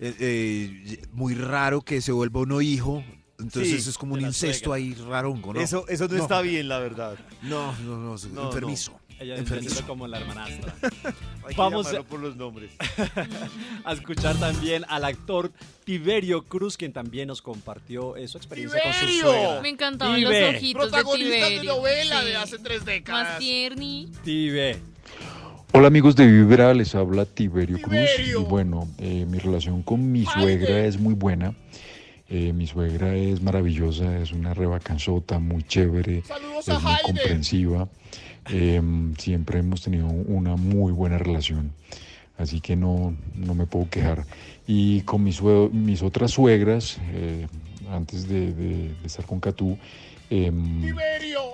[0.00, 3.04] eh, eh, muy raro que se vuelva uno hijo.
[3.38, 4.84] Entonces Sí, es como un de incesto suegra.
[4.84, 5.60] ahí rarongo, ¿no?
[5.60, 6.22] Eso, eso no, No.
[6.22, 7.16] está bien, la verdad.
[7.42, 8.92] No, no, no, No, enfermizo.
[9.20, 9.84] Ella es enfermizo.
[9.86, 10.74] como la hermanastra.
[11.46, 12.70] Hay que Vamos a- llamarlo por los nombres.
[13.84, 15.52] a escuchar también al actor
[15.84, 19.22] Tiberio Cruz, quien también nos compartió eh, su experiencia con su ¡Tiberio!
[19.22, 19.60] suegra.
[19.60, 20.40] Me encantaban Tibe.
[20.50, 21.76] los ojitos de protagonista de Tiberio.
[21.76, 22.26] novela Sí.
[22.26, 23.38] de hace tres Más décadas.
[23.38, 24.08] tierni.
[24.24, 24.76] Tibe.
[25.72, 28.40] Hola amigos de Vibra, les habla Tiberio Cruz Tiberio.
[28.40, 31.54] y bueno, eh, mi relación con mi suegra es muy buena.
[32.30, 37.88] Eh, mi suegra es maravillosa, es una rebacanzota, muy chévere, Saludos es muy comprensiva.
[38.50, 38.82] Eh,
[39.18, 41.72] siempre hemos tenido una muy buena relación,
[42.36, 44.24] así que no, no me puedo quejar.
[44.66, 45.40] Y con mis,
[45.72, 47.46] mis otras suegras, eh,
[47.90, 49.78] antes de, de- de estar con Catú,
[50.28, 50.82] em,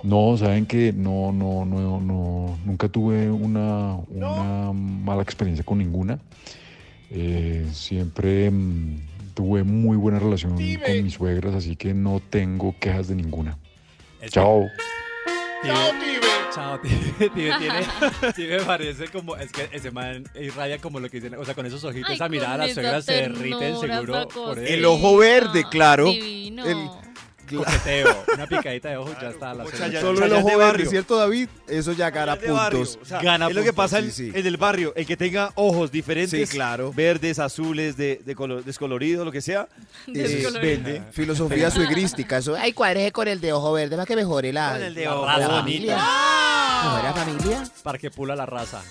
[0.03, 6.19] no, saben que no, no, no, no, nunca tuve una, una mala experiencia con ninguna.
[7.11, 8.97] Eh, siempre mm,
[9.35, 10.81] tuve muy buena relación Dime.
[10.83, 13.59] con mis suegras, así que no tengo quejas de ninguna.
[14.21, 14.65] Es- Chao.
[15.63, 16.25] Chao, Tibe.
[16.53, 17.29] Chao, Tibe.
[17.35, 18.33] Tibe tiene.
[18.35, 19.35] Tibe parece como.
[19.35, 21.35] Es que ese man irradia como lo que dicen.
[21.39, 24.57] O sea, con esos ojitos, Ay, esa mirada, las suegras se derriten seguro por.
[24.59, 26.05] El ojo verde, claro.
[26.11, 26.65] Divino.
[26.65, 26.89] El-
[27.45, 28.23] Coqueteo.
[28.33, 29.53] Una picadita de ojos, ya está.
[29.53, 29.65] La.
[29.65, 30.01] Chayanne.
[30.01, 30.89] Solo el ojo de verde, barrio.
[30.89, 31.49] ¿cierto, David?
[31.67, 32.79] Eso ya gana de barrio.
[32.79, 32.99] puntos.
[33.01, 34.31] O sea, Gana es lo que puntos, pasa sí, en, sí.
[34.39, 34.93] en el barrio.
[34.95, 36.91] El que tenga ojos diferentes, Sí, claro.
[36.93, 39.67] verdes, azules, de, de color descolorido, lo que sea,
[40.07, 40.61] eh, Descolorido.
[40.61, 41.01] vende.
[41.11, 42.55] Filosofía suegrística, eso.
[42.55, 45.15] Ay, cuadreje con el de ojo verde para que mejore la, Con el de La
[45.15, 45.97] ojo la familia.
[47.83, 48.81] Para que pula la raza.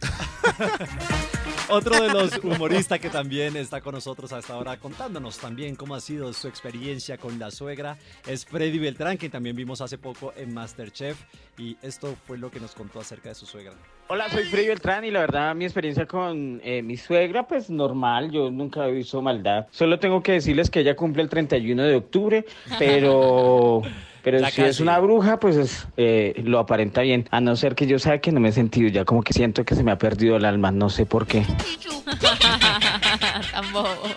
[1.68, 6.00] Otro de los humoristas que también está con nosotros hasta ahora contándonos también cómo ha
[6.00, 10.54] sido su experiencia con la suegra es Freddy Beltrán, que también vimos hace poco en
[10.54, 11.20] Masterchef
[11.58, 13.72] y esto fue lo que nos contó acerca de su suegra.
[14.08, 18.30] Hola, soy Freddy Beltrán y la verdad mi experiencia con eh, mi suegra pues normal,
[18.30, 19.66] yo nunca he visto maldad.
[19.72, 22.46] Solo tengo que decirles que ella cumple el 31 de octubre,
[22.78, 23.82] pero
[24.26, 27.28] pero Ya si es una bruja pues es, eh, lo aparenta bien.
[27.30, 29.64] A no ser que yo sabe que no me he sentido ya como que siento
[29.64, 31.46] que se me ha perdido el alma, no sé por qué.
[33.52, 34.08] Tampoco.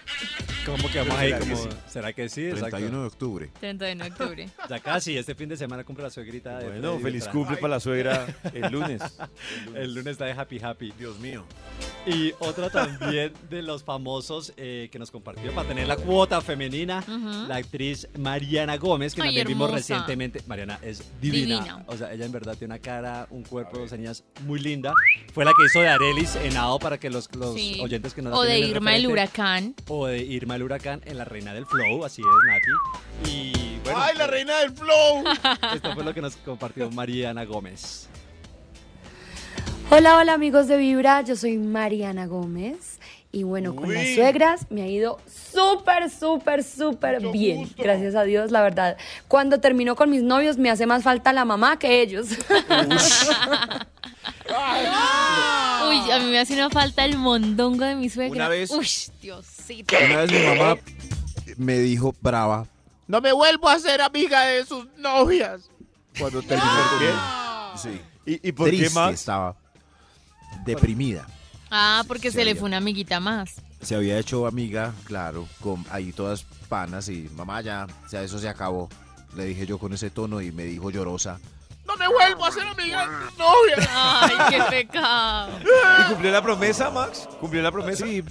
[0.70, 1.30] ¿Cómo que vamos ahí?
[1.30, 1.70] ¿Será que Como, sí?
[1.88, 2.46] ¿Será que sí?
[2.46, 2.70] Exacto.
[2.78, 3.50] 31 de octubre.
[3.60, 4.50] 31 de octubre.
[4.70, 6.60] Ya casi, este fin de semana cumple la suegrita.
[6.60, 9.02] de Bueno, Freddy feliz cumple para la suegra el lunes.
[9.74, 10.94] El lunes está de Happy Happy.
[10.98, 11.44] Dios mío.
[12.06, 17.00] Y otra también de los famosos eh, que nos compartió para tener la cuota femenina,
[17.08, 17.48] Ujú.
[17.48, 20.42] la actriz Mariana Gómez, que Ay, también vimos recientemente.
[20.48, 21.56] Mariana es divina.
[21.62, 21.84] Divina.
[21.88, 24.94] O sea, ella en verdad tiene una cara, un cuerpo, dos señas muy linda.
[25.34, 27.80] Fue la que hizo de Arelis en AO para que los, los Sí.
[27.82, 29.74] oyentes que no la O de Irma el huracán.
[29.88, 33.32] O de Irma el Huracán en La Reina del Flow, así es, Nati.
[33.32, 35.24] Y bueno, Ay, la reina del flow.
[35.74, 38.10] esto fue lo que nos compartió Mariana Gómez.
[39.90, 43.00] Hola, hola amigos de Vibra, yo soy Mariana Gómez
[43.32, 47.82] y bueno, con las suegras me ha ido súper, súper, súper bien, gusto.
[47.82, 48.98] gracias a Dios, la verdad.
[49.28, 52.28] Cuando termino con mis novios me hace más falta la mamá que ellos.
[55.88, 58.36] Uy, a mí me hace una falta el mondongo de mi suegra.
[58.36, 58.88] Una vez- Uy,
[59.22, 59.96] Diosito.
[60.06, 60.76] Una vez mi mamá
[61.58, 62.68] me dijo brava
[63.08, 65.70] No me vuelvo a ser amiga de sus novias.
[66.18, 68.02] cuando terminó con Sí.
[68.26, 69.14] ¿Y, y por Triste qué más?
[69.14, 69.56] estaba.
[70.66, 71.26] Deprimida.
[71.72, 72.60] Ah, porque Sí, se le había.
[72.60, 73.56] fue una amiguita más.
[73.82, 78.50] Se había hecho amiga, claro, con ahí todas panas y mamá ya, ya eso se
[78.50, 78.90] acabó.
[79.36, 81.40] Le dije yo con ese tono y me dijo llorosa.
[81.90, 83.90] No me vuelvo a ser amiga de sus novias.
[83.92, 85.60] Ay, qué pecado.
[85.60, 87.28] ¿Y cumplió la promesa, Max?
[87.40, 88.06] ¿Cumplió la promesa?
[88.06, 88.24] Sí,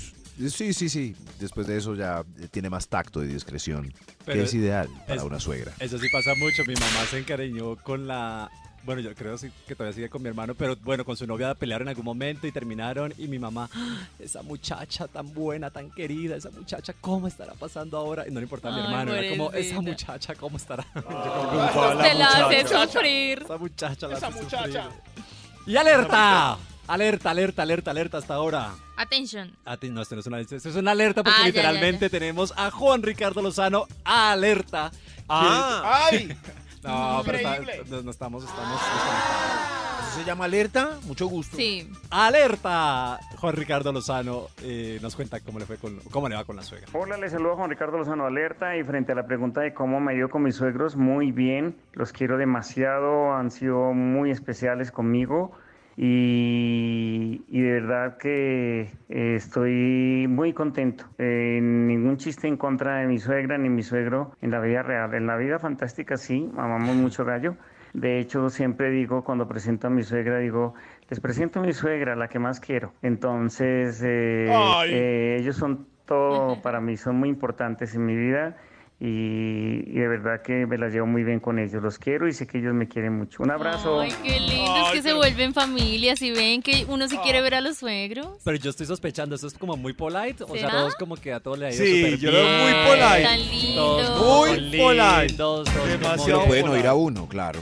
[0.49, 1.17] sí, sí, sí.
[1.41, 3.93] Después de eso ya tiene más tacto y discreción,
[4.25, 5.73] Pero que es ideal para es- una suegra.
[5.81, 6.63] Eso sí pasa mucho.
[6.67, 8.49] Mi mamá se encariñó con la.
[8.89, 11.87] Bueno, yo creo que todavía sigue con mi hermano, pero bueno, con su novia pelearon
[11.89, 13.13] en algún momento y terminaron.
[13.19, 17.99] Y mi mamá, "Ah, esa muchacha tan buena, tan querida, esa muchacha, ¿cómo estará pasando
[17.99, 18.27] ahora?
[18.27, 20.87] Y no le importaba a mi hermano, era como, esa muchacha, ¿cómo estará?
[20.95, 23.43] Yo como, Preocupada Te la hace sufrir.
[23.45, 24.85] esa muchacha la Esa hace muchacha.
[24.85, 25.25] sufrir".
[25.67, 28.71] Y alerta, alerta, alerta, alerta, alerta hasta ahora.
[28.97, 29.55] Attention.
[29.67, 32.07] Ah, te- no, esto no es una, esto es una alerta porque Ah, ya, literalmente
[32.07, 34.91] ya, tenemos a Juan Ricardo Lozano alerta.
[35.29, 36.35] Ah, Ay,
[36.85, 39.79] No, pero está- no, no estamos, estamos desconectados.
[40.11, 40.99] Eso se llama Alerta?
[41.05, 41.57] Mucho gusto.
[41.57, 41.91] Sí.
[42.11, 43.19] ¡Alerta!
[43.37, 46.63] Juan Ricardo Lozano eh, nos cuenta cómo le, fue con, cómo le va con la
[46.63, 46.89] suegra.
[46.95, 50.01] Hola, les saludo a Juan Ricardo Lozano Alerta y frente a la pregunta de cómo
[50.01, 55.53] me dio con mis suegros, muy bien, los quiero demasiado, han sido muy especiales conmigo
[56.01, 61.07] y, y de verdad que eh, estoy muy contento.
[61.19, 65.13] Eh, ningún chiste en contra de mi suegra ni mi suegro en la vida real.
[65.15, 67.57] En la vida fantástica sí, amamos mucho gallo.
[67.95, 70.75] De hecho, siempre digo, cuando presento a mi suegra, digo,
[71.11, 72.93] les presento a mi suegra, la que más quiero.
[73.03, 74.49] Entonces, eh,
[74.87, 78.57] eh, ellos son todo para mí, son muy importantes en mi vida
[79.01, 81.81] y, y de verdad que me las llevo muy bien con ellos.
[81.83, 83.43] Los quiero y sé que ellos me quieren mucho.
[83.45, 84.01] Un abrazo.
[84.01, 84.77] Ay, qué lindo.
[84.87, 88.27] es que se vuelven familias y ven que uno sí quiere ver a los suegros.
[88.45, 90.43] Pero yo estoy sospechando, eso es como muy polite.
[90.45, 92.73] O sea, todos como que a todos le ha ido Sí, yo lo veo muy
[92.89, 93.23] polite.
[93.23, 93.97] Tan lindo.
[93.99, 95.21] Todos Muy polite.
[95.29, 97.61] lindos, todos como- Demasiado pueden oír a uno, claro.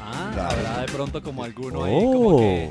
[0.00, 0.56] Ah, Claro.
[0.56, 2.70] habrá de pronto como alguno ahí como que...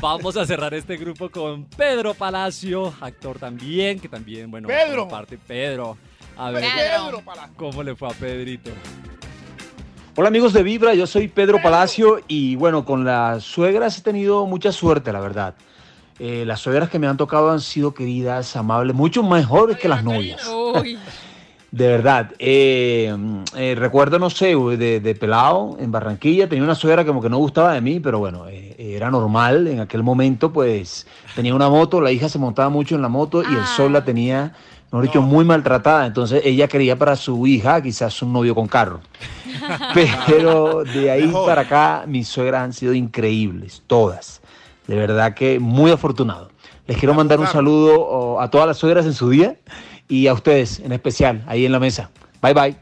[0.00, 5.02] Vamos a cerrar este grupo con Pedro Palacio, actor también, que también, bueno, Pedro.
[5.02, 5.96] comparte Pedro.
[6.36, 7.22] A ver, Pedro.
[7.56, 8.70] ¿cómo le fue a Pedrito?
[10.16, 14.46] Hola amigos de Vibra, yo soy Pedro Palacio y bueno, con las suegras he tenido
[14.46, 15.54] mucha suerte, la verdad.
[16.20, 20.04] Eh, las suegras que me han tocado han sido queridas, amables, mucho mejores que las
[20.04, 20.48] novias.
[21.74, 22.30] De verdad.
[22.38, 23.12] Eh,
[23.56, 27.38] eh, recuerdo, no sé, de, de pelado en Barranquilla, tenía una suegra como que no
[27.38, 29.66] gustaba de mí, pero bueno, eh, era normal.
[29.66, 33.42] En aquel momento, pues tenía una moto, la hija se montaba mucho en la moto
[33.42, 33.66] y el Ah.
[33.76, 34.52] sol la tenía,
[34.92, 36.06] mejor dicho, muy maltratada.
[36.06, 39.00] Entonces ella quería para su hija quizás un novio con carro.
[40.28, 44.42] Pero de ahí para acá, mis suegras han sido increíbles, todas.
[44.86, 46.50] De verdad que muy afortunado.
[46.86, 49.56] Les quiero mandar un saludo a todas las suegras en su día
[50.08, 52.10] y a ustedes en especial, ahí en la mesa.
[52.42, 52.76] Bye bye.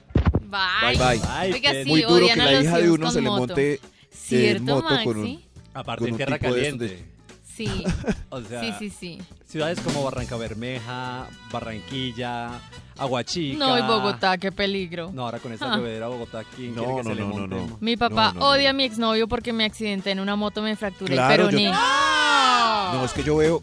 [0.51, 0.97] Bye.
[0.99, 1.53] Bye, bye.
[1.55, 3.81] Oiga, sí, Muy duro que la hija de uno se le monte
[4.11, 7.09] ¿Cierto, en moto con un, Aparte con un tierra tipo de- caliente.
[7.55, 7.85] Sí,
[8.31, 9.19] O sea, sí, sí, sí.
[9.47, 12.61] ciudades como Barranca Bermeja, Barranquilla,
[12.99, 13.59] Aguachica.
[13.59, 15.11] No, y Bogotá, qué peligro.
[15.13, 15.77] No, ahora con esa Ah.
[15.77, 17.57] llovedera Bogotá, ¿quién No, quiere que no, se le no, no, monte?
[17.73, 17.79] no.
[17.81, 18.71] Mi papá No, no, odia no.
[18.71, 21.71] a mi exnovio porque me accidenté en una moto, me fracturé Claro, el yo- peroné.
[22.93, 23.63] No, es que yo veo,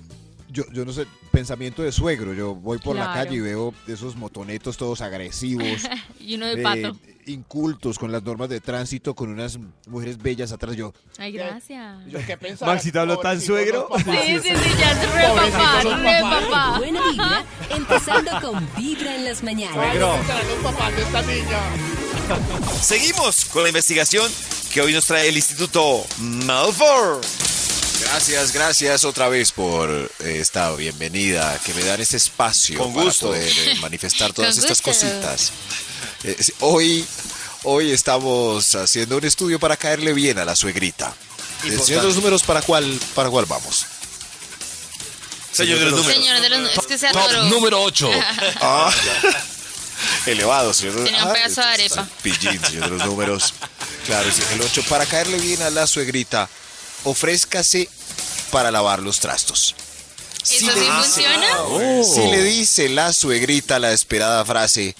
[0.49, 2.33] yo, yo no sé, pensamiento de suegro.
[2.33, 5.83] Yo voy por la calle y veo esos motonetos todos agresivos,
[6.19, 6.97] y uno de eh, pato.
[7.27, 10.75] incultos con las normas de tránsito, con unas mujeres bellas atrás.
[10.75, 12.05] Yo, Ay, gracias.
[12.07, 12.73] Yo qué pensaba.
[12.73, 13.87] Maxi, ¿te habló tan suegro?
[13.97, 16.77] Sí, sí, sí, ya es re papá, re papá.
[16.79, 19.77] Buena vibra, empezando con Vibra en las mañanas.
[19.77, 21.59] Ay, ¿dónde estarán los papás de esta niña?
[22.81, 24.31] Seguimos con la investigación
[24.71, 27.21] que hoy nos trae el Instituto Malfour.
[27.99, 33.05] Gracias, gracias otra vez por eh, esta bienvenida, que me dan este espacio Con para
[33.05, 33.27] gusto.
[33.27, 35.05] poder eh, manifestar todas Con estas gusto.
[35.07, 35.51] cositas.
[36.23, 37.05] Eh, hoy,
[37.63, 41.13] hoy estamos haciendo un estudio para caerle bien a la suegrita.
[41.61, 43.85] Señor de los números, ¿para cuál, para cuál vamos?
[45.51, 46.15] Señor de los números.
[46.23, 46.71] Señor de los...
[46.77, 47.43] Es que se Top atoró.
[47.45, 48.09] número 8.
[48.61, 48.91] Ah,
[50.25, 50.95] elevado, señor.
[50.95, 52.09] de- Tenía un ah, pedazo de este es arepa.
[52.21, 53.53] Pillín, señor de los números.
[54.05, 54.83] Claro, el 8.
[54.87, 56.49] Para caerle bien a la suegrita,
[57.03, 57.89] ofrézcase
[58.51, 59.75] para lavar los trastos.
[60.49, 62.03] ¿Eso le sí dice- funciona?
[62.03, 64.95] Si le dice la suegrita la esperada frase,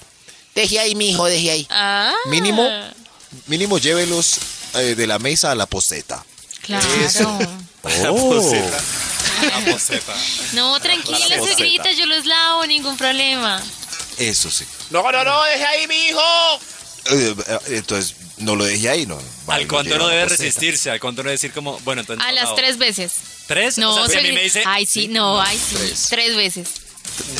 [0.54, 1.66] deje ahí, mijo, deje ahí.
[1.70, 2.12] Ah.
[2.26, 2.68] Mínimo,
[3.46, 4.38] mínimo llévelos
[4.74, 6.24] eh, de la mesa a la poseta.
[6.62, 6.86] Claro.
[7.82, 8.78] La poseta.
[9.42, 10.14] La poseta.
[10.52, 13.62] No, tranquila, suegrita, yo los lavo, ningún problema.
[14.18, 14.66] Eso sí.
[14.90, 16.20] No, no, no, deje ahí, mi hijo.
[16.20, 16.58] Eh,
[17.68, 19.18] Entonces, no lo deje ahí, ¿no?
[19.48, 22.24] Al cuánto no debe resistirse, al cuánto no decir como, bueno, entonces...
[22.24, 22.54] A no, las no.
[22.54, 23.12] tres veces.
[23.46, 23.78] ¿Tres?
[23.78, 24.62] No, o sea, si a mí me dice...
[24.66, 25.76] Ay, sí, no, ay, sí.
[25.76, 26.06] Tres.
[26.10, 26.68] Tres veces.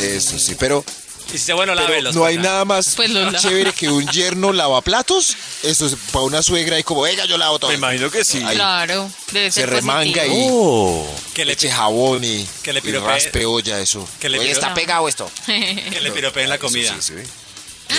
[0.00, 0.84] Eso sí, pero,
[1.28, 2.14] Y si se bueno, pero lávelos.
[2.16, 2.42] no hay ya.
[2.42, 3.38] nada más Pues lava.
[3.38, 5.36] chévere que un yerno lavaplatos.
[5.62, 7.70] Eso es para una suegra y como, ella yo lavo todo.
[7.70, 8.42] Me imagino que sí.
[8.44, 11.16] Ahí Claro, debe se ser remanga positivo.
[11.28, 14.06] y Que le, eche jabón y, Que le y pirope- raspe olla, eso.
[14.18, 15.30] que le Oye, está pegado esto.
[15.46, 16.96] que le piropeen la Eso comida.
[17.00, 17.30] sí, ¿sí?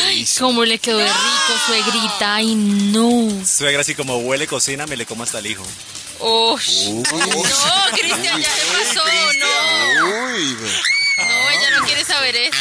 [0.06, 2.36] Ay, cómo le quedó de rico, suegrita.
[2.36, 3.46] Ay, no.
[3.46, 5.66] Suegra, así como huele cocina, me le como hasta el hijo.
[6.20, 6.62] Uy.
[6.94, 7.12] No,
[7.94, 10.06] Cristian, ya se pasó, no.
[10.06, 10.58] Uy,
[11.18, 12.58] No, ella no quiere saber eso.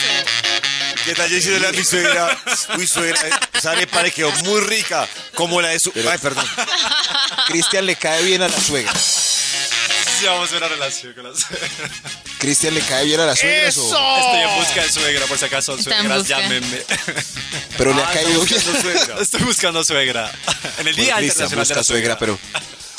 [1.04, 2.42] ¿Qué tal yo diciéndole a mi suegra?
[2.76, 3.20] Uy, suegra,
[3.52, 5.92] esa arepa le quedó muy rica, como la de su...
[6.10, 6.46] Ay, perdón.
[7.46, 8.92] Cristian le cae bien a la suegra.
[8.94, 11.68] Sí, vamos a una relación con la suegra.
[12.40, 13.68] Cristian le cae bien a la suegra.
[13.68, 13.83] ¡Eso!
[13.85, 16.83] Estoy en busca de suegra, por si acaso, Está suegras, llámenme.
[17.76, 18.61] Pero le ha Ah, caído bien.
[18.61, 19.16] suegra.
[19.20, 20.33] Estoy buscando suegra.
[20.79, 22.38] En el Día Bueno, Cristian Internacional de busca la suegra, pero.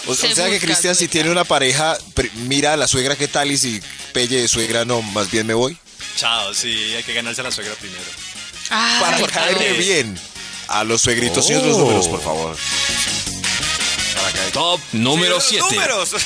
[0.07, 1.11] O, o Se sea que Cristian, si suegra.
[1.11, 1.97] tiene una pareja,
[2.35, 3.81] mira a la suegra qué tal y si
[4.13, 5.77] pelle de suegra, no, más bien me voy.
[6.17, 8.01] Chao, sí, hay que ganarse a la suegra primero.
[8.69, 9.77] Para Ay, caerle no.
[9.77, 10.19] bien
[10.67, 11.45] a los suegritos.
[11.47, 12.55] Señor de los números, por favor.
[14.15, 15.87] Para Top número Señor de 7.
[15.89, 16.25] los números.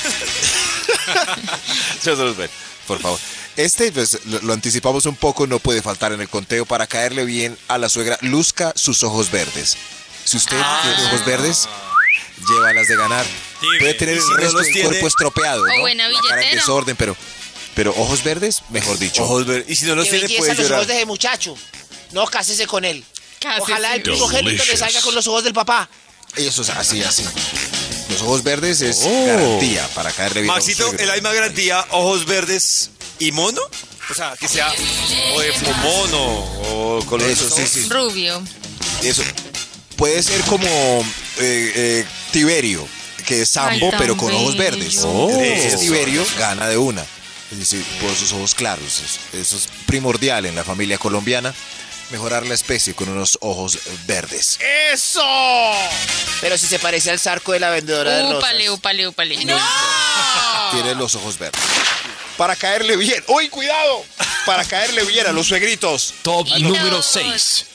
[2.04, 2.50] De los números,
[2.86, 3.18] por favor.
[3.56, 7.24] Este, pues, lo, lo anticipamos un poco, no puede faltar en el conteo para caerle
[7.24, 8.18] bien a la suegra.
[8.22, 9.76] Luzca sus ojos verdes.
[10.24, 11.68] Si usted tiene ojos verdes,
[12.48, 13.26] lleva las de ganar.
[13.78, 15.80] Puede tener si el no resto los del tiene- cuerpo estropeado, O ¿no?
[15.80, 17.16] buena La cara en desorden, pero,
[17.74, 19.22] pero ojos verdes, mejor dicho.
[19.22, 19.66] Ojos verdes.
[19.68, 20.78] Y si no los Qué tiene, puede los llorar.
[20.80, 21.56] ojos de ese muchacho.
[22.12, 23.04] No, cásese con él.
[23.40, 23.62] Cásese.
[23.62, 25.88] Ojalá el primogénito le salga con los ojos del papá.
[26.36, 27.24] Eso es así, así.
[28.10, 29.26] Los ojos verdes es Oh.
[29.26, 30.92] garantía para caerle bien Maxito.
[30.98, 33.60] ¿el hay más garantía ojos verdes y mono?
[34.10, 34.72] O sea, que sea
[35.34, 36.24] o de mono
[36.70, 37.88] o color Eso, sí, sí.
[37.88, 38.40] Rubio.
[39.02, 39.22] Eso.
[39.96, 40.66] Puede ser como
[41.38, 42.86] eh, eh, Tiberio,
[43.26, 45.00] que es Sambo, pero con ojos verdes.
[45.02, 45.28] Oh.
[45.30, 45.80] Entonces.
[45.80, 47.04] Tiberio gana de una.
[47.50, 49.02] Es decir, por sus ojos claros.
[49.32, 51.54] Eso es primordial en la familia colombiana.
[52.10, 54.58] Mejorar la especie con unos ojos verdes.
[54.92, 55.24] ¡Eso!
[56.40, 58.38] Pero si se parece al zarco de la vendedora de rosas.
[58.38, 59.36] Úpale, úpale, úpale.
[60.72, 61.60] Tiene los ojos verdes.
[62.36, 63.24] Para caerle bien.
[63.28, 64.04] ¡Uy, cuidado!
[64.44, 66.14] Para caerle bien a los suegritos.
[66.22, 67.66] Top número 6.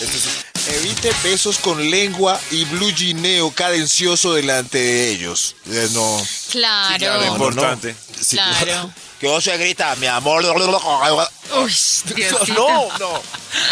[0.00, 5.54] Esto es- evite besos con lengua y blue gineo cadencioso delante de ellos.
[5.70, 6.26] Eh, no.
[6.50, 7.06] Claro.
[7.06, 7.32] No, no, no.
[7.34, 7.94] importante.
[8.20, 8.90] Sí, Claro.
[9.20, 10.44] Que vos grita, mi amor.
[10.44, 11.72] Uy.
[12.54, 13.22] No, no,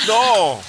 [0.06, 0.60] no.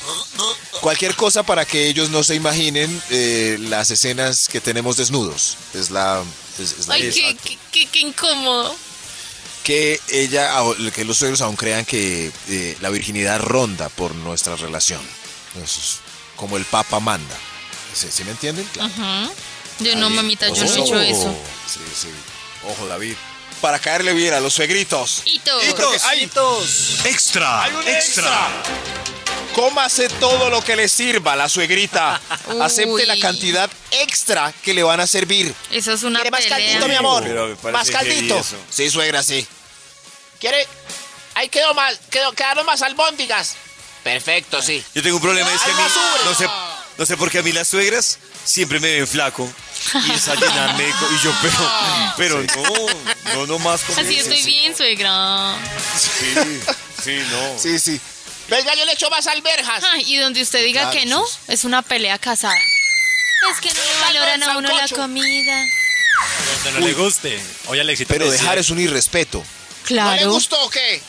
[0.82, 5.58] Cualquier cosa para que ellos no se imaginen eh, las escenas que tenemos desnudos.
[5.74, 6.22] Es la.
[6.60, 8.76] es- es la- Ay, qué, qué, qué- qué incómodo.
[9.64, 10.52] que ella,
[10.94, 15.02] que los suegros aún crean que eh, la virginidad ronda por nuestra relación.
[15.56, 16.00] Eso es
[16.36, 17.36] como el Papa manda.
[17.94, 18.66] ¿Sí, sí me entienden?
[18.74, 18.92] Claro.
[18.94, 19.30] Ajá.
[19.80, 21.36] Yo no, mamita, yo no he hecho eso.
[21.68, 22.08] Sí, sí.
[22.68, 23.16] Ojo, David.
[23.62, 25.22] Para caerle bien a los suegritos.
[25.26, 25.52] Hito.
[25.70, 26.30] Porque hay-
[27.06, 27.64] Extra.
[27.64, 28.48] Hay un extra.
[29.56, 32.20] Cómase todo lo que le sirva la suegrita.
[32.62, 35.54] Acepte la cantidad extra que le van a servir.
[35.72, 36.58] Eso es una ¿Quiere más pelea.
[36.58, 37.58] caldito, mi amor?
[37.72, 38.42] Más caldito.
[38.70, 39.48] Sí, suegra, sí.
[40.40, 40.68] ¿Quiere?
[41.36, 41.98] Ahí quedó mal.
[42.10, 43.56] Quedó, quedaron más albóndigas.
[44.04, 44.84] Perfecto, sí.
[44.94, 45.84] Yo tengo un problema, es que a mí,
[46.26, 46.48] no sé,
[46.98, 49.50] no sé por qué a mí las suegras siempre me ven flaco.
[49.94, 51.72] Y es a llenarme, co- y yo, pero,
[52.18, 54.30] pero no, no, no más con Así eso.
[54.32, 55.56] estoy bien, suegra.
[55.98, 56.34] Sí,
[57.04, 57.60] sí, no.
[57.60, 58.02] Sí, sí.
[58.48, 59.84] Venga, yo le echo más alberjas.
[59.92, 62.56] Ay, y donde usted diga Claro, que no, sí, es una pelea casada.
[63.52, 64.96] Es que no le valoran a uno la sancocho.
[65.02, 65.64] comida.
[66.64, 67.44] Donde no le guste.
[67.68, 68.08] Oye, Alexito.
[68.14, 69.40] Pero me decía- dejar es un irrespeto.
[69.40, 69.46] ¿No
[69.84, 70.32] le Claro.
[70.32, 71.02] gustó o qué?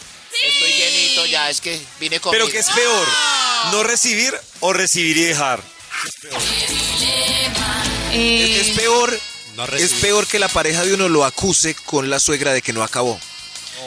[0.42, 2.30] Estoy llenito ya, es que vine con.
[2.32, 3.08] Pero ¿qué es peor?
[3.72, 5.62] ¿No recibir o recibir y dejar?
[8.12, 9.10] Eh, Es peor.
[9.56, 12.72] No Es peor que la pareja de uno lo acuse con la suegra de que
[12.74, 13.18] no acabó.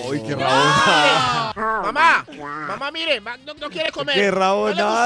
[0.06, 1.52] Uy, qué rabona.
[1.56, 2.26] Mamá,
[2.68, 4.16] mamá, mire, no, no quiere comer.
[4.16, 5.06] Qué rabona.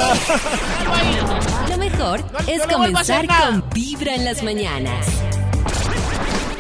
[1.70, 5.06] Lo mejor No- es no comenzar con Vibra en las mañanas.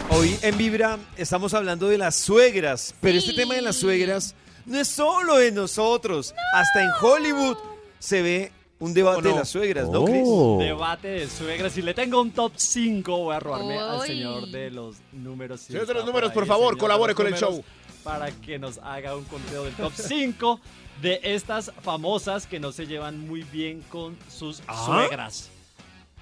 [0.10, 4.36] Hoy en Vibra estamos hablando de las suegras, pero este tema de las suegras
[4.66, 6.34] no es solo de nosotros.
[6.54, 7.58] Hasta en Hollywood
[8.00, 8.52] se ve
[8.84, 10.28] un debate de las suegras, ¿no, Chris?
[10.60, 11.74] Debate de suegras.
[11.74, 15.62] Si le tengo un top 5, voy a robarme al señor de los números.
[15.62, 17.64] Si Señor de los números, ahí, por favor, colabore con el show.
[18.04, 20.60] Para que nos haga un conteo del top 5
[21.02, 24.84] de estas famosas que no se llevan muy bien con sus Ah.
[24.86, 25.50] suegras.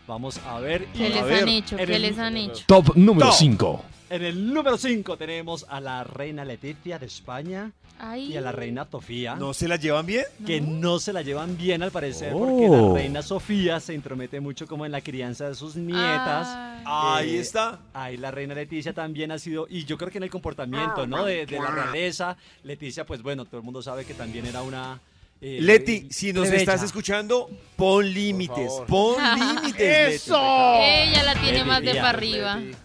[0.07, 0.87] Vamos a ver.
[0.93, 1.77] y ¿Qué a les ver, han hecho?
[1.77, 2.63] ¿Qué les han hecho?
[2.67, 3.35] Top número Top.
[3.37, 3.85] 5.
[4.09, 7.71] En el número 5 tenemos a la reina Leticia de España
[8.03, 8.33] Ay.
[8.33, 9.35] y a la reina Sofía.
[9.35, 10.25] ¿No se la llevan bien?
[10.45, 12.87] que no se la llevan bien al parecer porque Oh.
[12.93, 16.47] la reina Sofía se intromete mucho como en la crianza de sus nietas.
[16.49, 17.15] Ah.
[17.17, 17.79] Ahí Eh, está.
[17.93, 21.25] Ahí la reina Leticia también ha sido, y yo creo que en el comportamiento, ¿no?
[21.25, 24.99] De, de la realeza, Leticia, pues bueno, todo el mundo sabe que también era una...
[25.39, 29.79] eh, Leti, si nos estás escuchando, pon límites, pon límites.
[29.79, 30.15] Leti.
[30.15, 30.35] ¡Eso!
[30.79, 32.55] Ella la tiene Leti, más de para arriba.
[32.57, 32.77] Leti,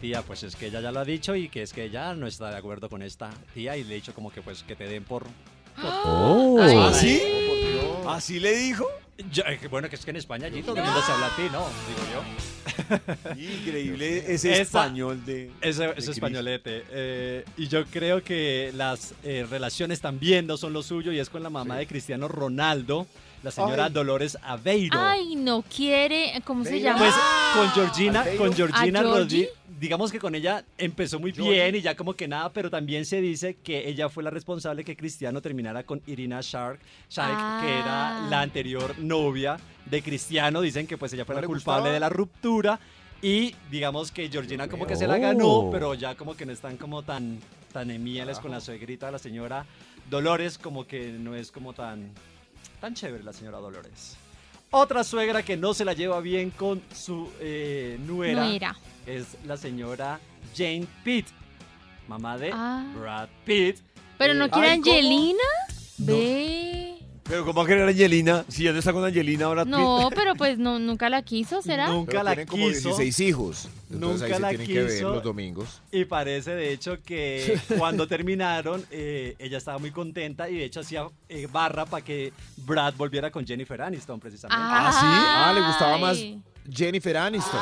[0.00, 2.26] tía, pues es que ella ya lo ha dicho y que es que ella no
[2.26, 4.84] está de acuerdo con esta tía y le he dicho como que pues que te
[4.84, 5.26] den por...
[5.82, 6.58] Oh.
[6.60, 6.76] Ay.
[6.78, 7.20] ¿Ah, sí?
[8.06, 8.86] ¿Así le dijo?
[9.32, 11.36] Ya, eh, bueno, que es que en España allí todo el mundo se habla a
[11.36, 11.66] ti, ¿no?
[11.88, 13.30] Digo yo.
[13.60, 15.50] Increíble ese Esa- español de...
[15.60, 16.84] Ese, ese españolete.
[16.90, 21.30] Eh, y yo creo que las eh, relaciones también no son lo suyo y es
[21.30, 23.06] con la mamá de Cristiano Ronaldo,
[23.44, 23.92] la señora Ay.
[23.92, 24.98] Dolores Aveiro.
[25.00, 26.32] Ay, no quiere.
[26.44, 26.98] ¿Cómo se llama?
[26.98, 27.14] Pues
[27.54, 28.38] con Georgina, Aveiro.
[28.42, 29.02] con Georgina
[29.78, 33.20] digamos que con ella empezó muy bien y ya como que nada, pero también se
[33.20, 36.80] dice que ella fue la responsable que Cristiano terminara con Irina Shark,
[37.10, 38.28] Shayk, que era Ah.
[38.30, 40.60] la anterior novia de Cristiano.
[40.62, 41.94] Dicen que pues ella fue ¿No la le culpable gustaba?
[41.94, 42.80] de la ruptura
[43.20, 46.76] y digamos que Georgina como que se la ganó, pero ya como que no están
[46.76, 47.38] como tan
[47.72, 47.90] tan
[48.40, 49.66] con la suegrita, la señora
[50.08, 52.12] Dolores, como que no es como tan
[52.84, 54.14] tan chévere la señora Dolores.
[54.70, 58.76] Otra suegra que no se la lleva bien con su eh, nuera, Nuera.
[59.06, 60.20] es la señora
[60.54, 61.28] Jane Pitt,
[62.08, 62.84] mamá de Ah.
[63.00, 63.78] Brad Pitt.
[64.18, 64.92] Pero Eh, no quiere ay, ¿cómo?
[64.92, 65.44] Angelina.
[65.96, 66.93] Ve.
[67.26, 68.44] Pero ¿cómo va a querer Angelina?
[68.48, 69.64] Si ya no está con Angelina ahora.
[69.64, 71.88] No, pero pues no, nunca la quiso, ¿será?
[71.88, 72.88] Nunca Pero la tienen como quiso.
[72.90, 73.68] 16 hijos.
[73.90, 75.10] Entonces Nunca ahí se la tienen que ver quiso.
[75.14, 75.80] los domingos.
[75.90, 80.80] Y parece de hecho que cuando terminaron, eh, ella estaba muy contenta y de hecho
[80.80, 84.62] hacía eh, barra para que Brad volviera con Jennifer Aniston precisamente.
[84.62, 85.06] ¿Ah, sí?
[85.06, 86.18] Ah, le gustaba más.
[86.70, 87.60] Jennifer Aniston.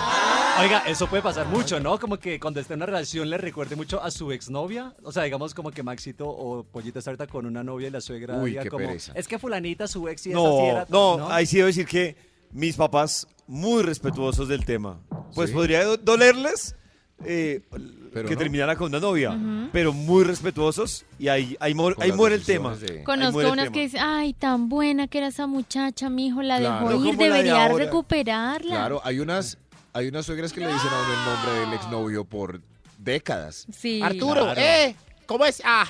[0.61, 1.99] Oiga, eso puede pasar mucho, ¿no?
[1.99, 4.95] Como que cuando esté en una relación le recuerde mucho a su exnovia.
[5.03, 8.01] O sea, digamos como que Maxito o Pollito está ahorita con una novia y la
[8.01, 9.13] suegra Uy, diga qué como, pereza.
[9.15, 10.87] es que fulanita, su ex y esa No, sí era...
[10.91, 12.17] no, ahí sí debo decir que
[12.53, 15.01] mis papás, muy respetuosos del tema.
[15.35, 15.55] Pues Sí.
[15.57, 16.77] podría do- dolerles
[17.25, 17.63] eh,
[18.13, 18.39] Pero que no.
[18.41, 19.37] terminara con una novia,
[19.73, 22.77] pero muy respetuosos y ahí, ahí, mor- muere el tema.
[23.05, 23.75] Conozco muere unas tema.
[23.75, 26.89] que dicen, ay, tan buena que era esa muchacha, mi hijo, la Claro.
[26.89, 28.71] dejó No ir, de debería recuperarla.
[28.75, 29.57] Claro, hay unas,
[29.95, 32.61] hay unas suegras que le dicen a uno el nombre del exnovio por
[32.99, 33.67] décadas.
[33.75, 34.03] Sí.
[34.03, 34.61] Arturo, Claro.
[34.61, 34.95] ¿eh?
[35.27, 35.63] ¿Cómo es?
[35.65, 35.87] Ah,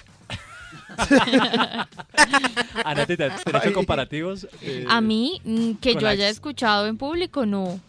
[2.85, 4.47] Ana, ¿te has hecho comparativos?
[4.63, 6.37] Eh, A mí, mm, que yo haya ex.
[6.37, 7.81] escuchado en público, no.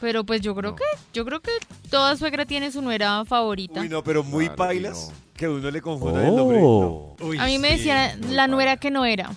[0.00, 1.50] Pero pues yo creo que, yo creo que
[1.90, 3.80] toda suegra tiene su nuera favorita.
[3.80, 6.60] Uy, no, pero muy Claro, pailas y que uno le confunda el nombre.
[6.60, 7.16] no.
[7.20, 9.30] Uy, A mí me decían la nuera que no era.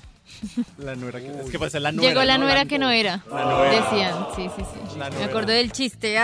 [0.77, 2.45] La nuera que, es que puede ser la nuera, Llegó la ¿no?
[2.45, 3.23] nuera que no era.
[3.31, 3.71] La nuera.
[3.71, 4.99] Decían, sí, sí, sí.
[4.99, 6.17] La Me acordé del chiste.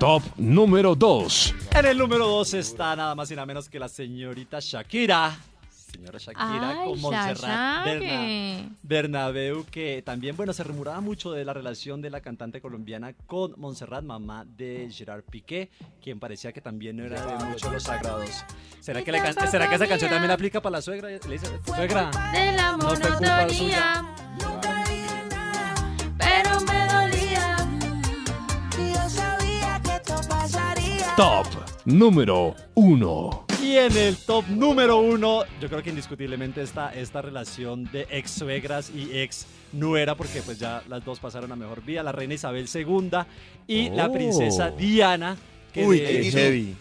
[0.00, 1.54] Top número 2.
[1.72, 5.36] En el número 2 está nada más y nada menos que la señorita Shakira.
[5.90, 7.84] Señora Shakira Ay, con Montserrat.
[7.84, 13.14] Berna- Bernabeu, que también, bueno, se rumoraba mucho de la relación de la cantante colombiana
[13.26, 15.70] con Montserrat, mamá de Gerard Piqué,
[16.02, 18.44] quien parecía que también no era de mucho los sagrados.
[18.80, 19.12] ¿Será que,
[19.50, 21.08] ¿será que esa canción también aplica para la suegra?
[21.08, 24.02] Le dice, suegra, De la no fue culpa suya.
[24.02, 24.14] monotonía.
[26.18, 27.56] Pero me dolía.
[28.94, 31.14] Yo sabía que esto pasaría.
[31.16, 31.46] Top
[31.86, 33.47] número 1.
[33.68, 38.30] Y en el top número uno, yo creo que indiscutiblemente está esta relación de ex
[38.30, 42.32] suegras y ex nuera, porque pues ya las dos pasaron a mejor vida, la reina
[42.32, 43.10] Isabel II
[43.66, 44.12] y la Oh.
[44.12, 45.36] princesa Diana.
[45.74, 46.76] Que Uy, de qué hecho- heavy.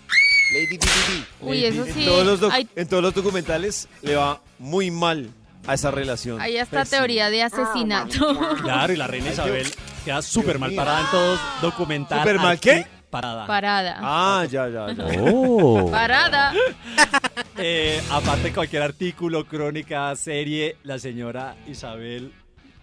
[0.53, 2.05] Lady Di Uy, eso En sí.
[2.05, 5.29] todos, los en todos los documentales le va muy mal
[5.67, 6.39] a esa relación.
[6.39, 6.99] hay hasta Pésimo.
[6.99, 8.39] teoría de asesinato.
[8.63, 9.67] Claro, y la reina Isabel
[10.05, 12.23] queda súper mal parada en todos documentales.
[12.23, 12.85] ¿Súper mal qué?
[13.09, 13.47] Parada.
[13.47, 13.97] Parada.
[14.01, 15.05] Ah, ya, ya, ya.
[15.31, 15.89] Oh.
[15.91, 16.53] Parada.
[17.59, 22.31] Eh, aparte, cualquier artículo, crónica, serie, la señora Isabel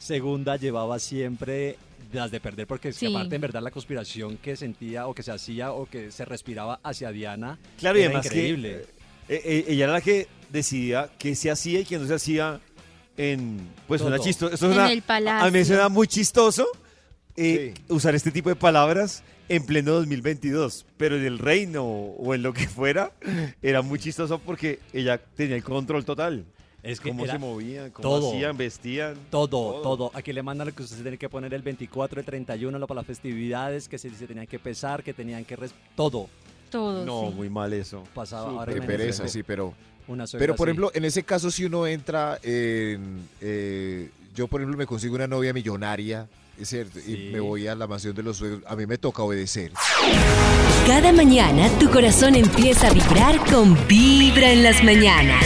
[0.09, 1.77] II llevaba siempre
[2.13, 3.15] las de perder, porque es que Sí.
[3.15, 6.81] aparte, en verdad, la conspiración que sentía o que se hacía o que se respiraba
[6.83, 8.87] hacia Diana Claro, y era además increíble.
[9.29, 12.15] que eh, eh, ella era la que decidía qué se hacía y qué no se
[12.15, 12.61] hacía
[13.17, 14.17] en pues Todo.
[14.19, 14.55] chistosa.
[14.55, 15.47] Eso En suena- el palacio.
[15.47, 16.67] A mí me suena muy chistoso
[17.37, 22.43] eh, usar este tipo de palabras en pleno 2022, pero en el reino o en
[22.43, 23.13] lo que fuera
[23.63, 26.45] era muy chistoso porque ella tenía el control total.
[26.83, 28.33] Es que cómo se movían, cómo todo.
[28.35, 29.15] hacían, vestían.
[29.31, 30.11] Todo, todo.
[30.13, 32.87] Aquí le mandan lo que usted se tiene que poner el 24, el 31, lo
[32.87, 35.57] para las festividades, que se, se tenían que pesar, que tenían que...
[35.57, 36.29] res- todo
[36.71, 37.05] Todo.
[37.07, 37.37] No, sí.
[37.37, 38.05] muy mal eso.
[38.15, 38.51] pasaba.
[38.51, 39.73] Ahora Qué imagínese pereza, sí, pero...
[40.07, 40.73] Una suegra Pero, por así.
[40.73, 43.27] ejemplo, en ese caso, si uno entra en...
[43.41, 46.29] eh, yo, por ejemplo, me consigo una novia millonaria,
[46.61, 47.29] es cierto, Sí.
[47.29, 49.73] y me voy a la mansión de los suegros, a mí me toca obedecer.
[50.87, 55.45] Cada mañana tu corazón empieza a vibrar con Vibra en las mañanas.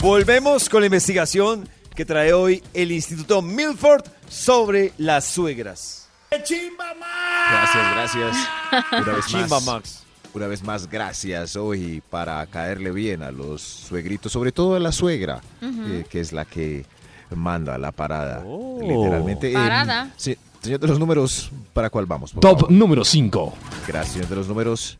[0.00, 6.08] Volvemos con la investigación que trae hoy el Instituto Milford sobre las suegras.
[6.30, 8.36] Gracias, gracias.
[8.92, 9.66] Una vez Chimba más.
[9.66, 10.00] Max.
[10.34, 14.90] Una vez más, gracias hoy para caerle bien a los suegritos, sobre todo a la
[14.90, 16.84] suegra, eh, que es la que
[17.34, 18.42] manda la parada.
[18.46, 18.78] Oh.
[18.82, 19.50] Literalmente.
[19.50, 20.10] Eh, Parada.
[20.16, 22.32] sí, señor de los números, ¿para cuál vamos?
[22.32, 22.72] por Top favor?
[22.72, 23.54] número 5.
[23.88, 24.98] Gracias, señor de los números.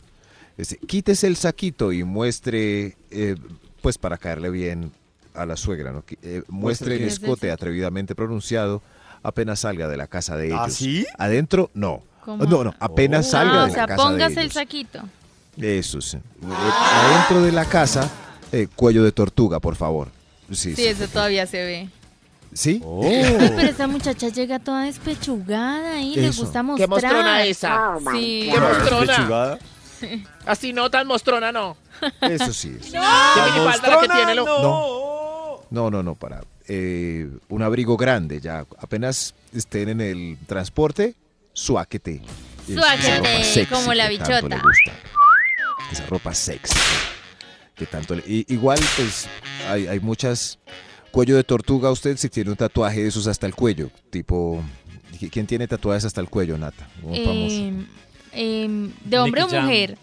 [0.57, 3.35] Este, quítese el saquito y muestre, eh,
[3.83, 4.93] pues para caerle bien
[5.35, 6.05] a la suegra, ¿no?
[6.23, 8.83] Eh, muestre el escote atrevidamente pronunciado
[9.25, 10.61] apenas salga de la casa de ellos.
[10.63, 11.07] ¿Ah, sí?
[11.19, 12.03] Adentro, no.
[12.25, 12.45] ¿Cómo?
[12.45, 13.31] No, no, apenas Oh.
[13.33, 15.01] salga Ah, de o sea, la casa de póngase el saquito.
[15.57, 16.19] Eso sí.
[16.43, 18.09] Adentro de la casa,
[18.53, 20.09] eh, cuello de tortuga, por favor.
[20.51, 20.87] Sí, Sí, sí.
[20.87, 21.89] eso todavía se ve.
[22.55, 22.81] ¿Sí?
[22.85, 23.07] Uy,
[23.57, 26.89] pero esa muchacha llega toda despechugada y le gusta ¿Qué mostrar.
[26.89, 27.99] mostrona esa?
[28.13, 28.49] Sí.
[28.53, 29.59] ¿Qué mostrona?
[30.47, 31.77] Así no, tan mostrona no.
[32.21, 32.77] Eso sí.
[32.81, 32.99] ¿Qué
[33.53, 34.35] minifalda la que tiene?
[34.37, 34.45] Lo...
[34.45, 35.61] No.
[35.71, 36.43] No, no, no, para.
[36.69, 38.65] eh, un abrigo grande, ya.
[38.79, 41.15] Apenas estén en el transporte,
[41.53, 42.23] suáquete.
[42.73, 44.63] Suáquete, como la bichota.
[45.91, 46.75] Esa ropa sexy.
[47.75, 49.27] Que tanto le- y- igual, pues,
[49.69, 50.59] hay, hay muchas
[51.15, 53.89] cuello de tortuga usted si tiene un tatuaje de esos hasta el cuello.
[54.11, 54.63] Tipo,
[55.31, 56.89] ¿quién tiene tatuajes hasta el cuello, Nata?
[57.03, 57.55] Un famoso.
[57.57, 57.85] Eh,
[58.33, 59.65] eh, de hombre Nicky o Jam.
[59.65, 59.99] mujer.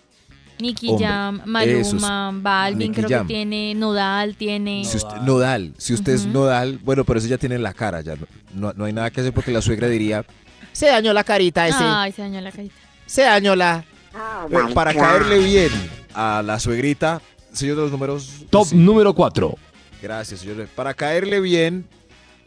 [0.60, 1.06] Nicky Hombre.
[1.08, 1.42] Jam.
[1.46, 3.28] Maluma, Balvin, Nicky creo Jam.
[3.28, 4.86] que tiene, Nodal tiene.
[4.86, 8.02] Si usted, nodal, si usted es nodal, bueno, pero eso ya tiene en la cara,
[8.02, 10.24] ya no, no, no hay nada que hacer porque la suegra diría,
[10.72, 11.78] Se dañó la carita ese.
[11.82, 12.76] Ay, se dañó la carita.
[13.06, 13.84] Se dañó la.
[14.14, 15.72] eh, para caerle bien
[16.14, 18.46] a la suegrita, señor de los números.
[18.50, 18.76] Top sí.
[18.76, 19.58] número 4.
[20.02, 20.68] Gracias, señor.
[20.76, 21.86] Para caerle bien,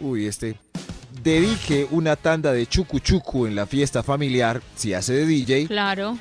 [0.01, 0.57] uy, este,
[1.23, 5.67] dedique una tanda de chucu chucu en la fiesta familiar, si hace de DJ.
[5.67, 6.19] Claro.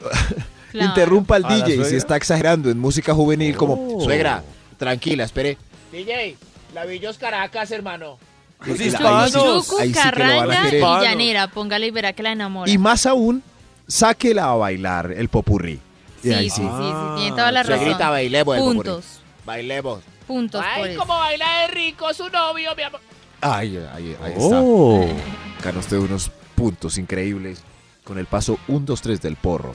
[0.72, 0.88] Claro.
[0.90, 4.00] Interrumpa al ¿A la DJ si está exagerando en música juvenil como, Oh.
[4.04, 4.42] suegra,
[4.76, 5.56] tranquila, espere.
[5.90, 6.36] DJ,
[6.74, 8.18] la Villos Caracas, hermano.
[8.66, 9.32] Los la- hispanos.
[9.32, 11.48] Chucu, ahí sí que lo van a carranga y llanera.
[11.48, 12.70] Póngale y verá que la enamora.
[12.70, 13.42] Y más aún,
[13.86, 15.80] sáquela a bailar el popurrí.
[16.22, 16.62] Sí, ahí sí, sí.
[16.62, 17.78] sí, sí, tiene toda la razón.
[17.78, 18.76] Suegrita, bailemos el popurrí.
[18.76, 19.04] Puntos.
[19.46, 20.00] Bailemos.
[20.26, 21.00] Puntos por Ay, eso.
[21.00, 23.00] cómo baila de rico su novio, mi amor.
[23.40, 25.02] Ay, ahí, ahí Oh.
[25.02, 25.66] está.
[25.68, 27.62] Gana usted unos puntos increíbles
[28.04, 29.74] con el paso 1, 2, 3 del porro.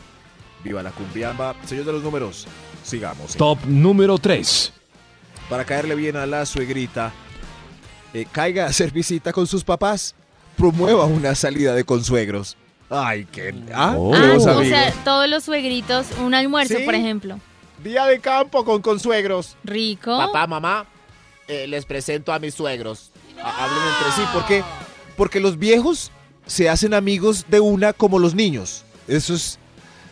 [0.64, 1.56] Viva la cumbiamba.
[1.66, 2.48] Señor de los números,
[2.84, 3.36] sigamos.
[3.36, 4.74] Top número 3.
[5.50, 7.12] Para caerle bien a la suegrita,
[8.14, 10.16] eh, caiga a hacer visita con sus papás.
[10.58, 12.58] Promueva una salida de consuegros.
[12.90, 13.54] Ay, qué...
[13.74, 14.14] Ah, Oh.
[14.14, 16.84] Ah, o sea, todos los suegritos, un almuerzo, Sí.
[16.84, 17.40] por ejemplo.
[17.84, 19.56] Día de campo con consuegros.
[19.64, 20.16] Rico.
[20.18, 20.86] Papá, mamá,
[21.48, 23.12] eh, les presento a mis suegros.
[23.44, 24.30] Ha- Hablen entre sí.
[24.34, 24.64] ¿Por qué?
[25.18, 26.12] Porque los viejos
[26.46, 28.84] se hacen amigos de una como los niños.
[29.08, 29.58] Eso es,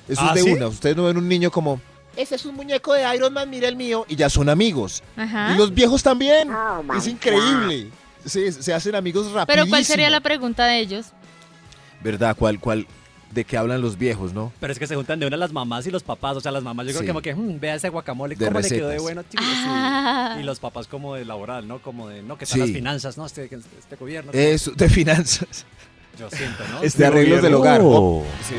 [0.08, 0.52] eso ¿Ah, es de sí?
[0.58, 0.68] una.
[0.68, 1.80] Ustedes no ven un niño como...
[2.16, 4.06] Ese es un muñeco de Iron Man, mira el mío.
[4.10, 5.04] Y ya son amigos.
[5.16, 5.54] Ajá.
[5.54, 6.50] Y los viejos también.
[6.98, 7.90] es increíble.
[8.26, 9.46] Sí, se hacen amigos rápido.
[9.56, 11.08] Pero ¿cuál sería la pregunta de ellos?
[12.02, 12.36] ¿Verdad?
[12.38, 12.88] ¿Cuál, cuál?
[13.32, 14.52] ¿De qué hablan los viejos, no?
[14.60, 16.36] Pero es que se juntan de una las mamás y los papás.
[16.38, 17.06] O sea, las mamás yo creo Sí.
[17.06, 19.22] que como que, "Mm, vea ese guacamole, De cómo le quedó de bueno.
[19.24, 19.50] chico?" Sí.
[19.68, 20.38] Ah.
[20.40, 21.80] Y los papás como de laboral, ¿no?
[21.80, 22.66] Como de, no, que están Sí.
[22.66, 23.26] las finanzas, ¿no?
[23.28, 24.32] Este, este gobierno.
[24.34, 25.66] Eso, de finanzas.
[26.20, 26.82] Yo siento, ¿no?
[26.82, 27.82] De arreglos del hogar.
[27.84, 28.24] Oh.
[28.48, 28.56] Sí.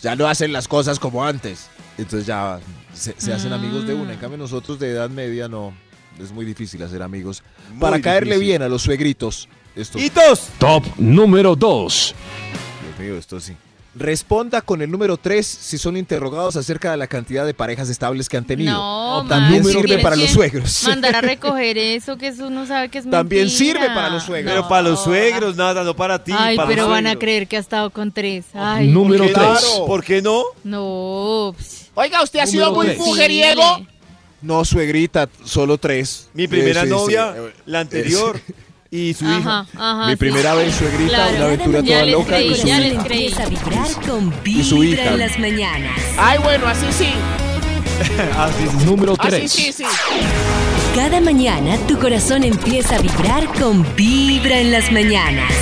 [0.00, 1.68] Ya no hacen las cosas como antes.
[1.98, 2.60] Entonces ya
[2.94, 4.12] se, se hacen amigos de una.
[4.12, 5.74] En cambio nosotros de edad media no.
[6.20, 7.42] Es muy difícil hacer amigos.
[7.70, 8.48] Muy Para caerle difícil.
[8.48, 9.48] bien a los suegritos.
[9.74, 10.48] Esto, ¡Hitos!
[10.58, 12.14] Top número 2.
[12.96, 13.54] Dios mío, esto sí.
[13.98, 18.28] Responda con el número 3 si son interrogados acerca de la cantidad de parejas estables
[18.28, 18.72] que han tenido.
[18.72, 20.84] No, También sirve para los suegros.
[20.84, 23.72] Mandar a recoger eso, que eso uno sabe que es También mentira.
[23.80, 24.52] sirve para los suegros.
[24.54, 26.32] Pero para los suegros, nada, no para ti.
[26.34, 28.44] Ay, para pero los van a creer que ha estado con tres.
[28.54, 29.48] Ay, Número ¿Por qué 3.
[29.78, 29.86] no?
[29.86, 30.42] ¿Por qué no?
[30.64, 31.54] no.
[31.58, 31.90] ps.
[31.94, 32.98] Oiga, usted ha sido muy tres.
[32.98, 33.86] mujeriego.
[34.40, 36.28] No, suegrita, solo tres.
[36.34, 37.60] Mi primera sí, novia, sí.
[37.66, 38.40] la anterior,
[38.90, 39.36] y su hija.
[39.60, 40.06] Ajá, ajá.
[40.06, 40.16] Mi sí.
[40.16, 41.36] primera vez, suegrita, Claro.
[41.36, 42.26] una aventura toda les loca.
[42.36, 43.04] creí, y su ya les hija.
[43.04, 43.24] creí.
[43.26, 45.12] Empieza a vibrar con Y su Vibra hija.
[45.12, 45.98] en las mañanas.
[46.18, 47.08] Ay, bueno, así sí.
[48.38, 48.74] Así es.
[48.84, 49.50] Número Así 3.
[49.52, 49.84] sí, sí.
[50.94, 55.52] Cada mañana tu corazón empieza a vibrar con Vibra en las mañanas.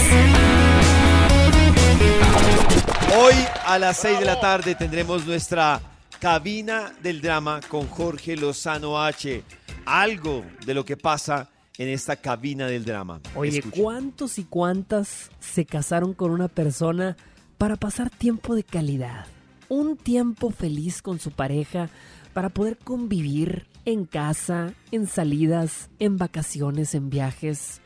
[3.19, 3.35] Hoy
[3.67, 5.81] a las 6 de la tarde tendremos nuestra
[6.21, 9.43] cabina del drama con Jorge Lozano H.
[9.87, 11.49] Algo de lo que pasa
[11.79, 13.21] en esta cabina del drama.
[13.35, 13.63] Oye.
[13.63, 17.17] ¿cuántos y cuántas se casaron con una persona
[17.59, 19.27] para pasar tiempo de calidad?
[19.69, 21.91] Un tiempo feliz con su pareja
[22.33, 27.81] para poder convivir en casa, en salidas, en vacaciones, en viajes.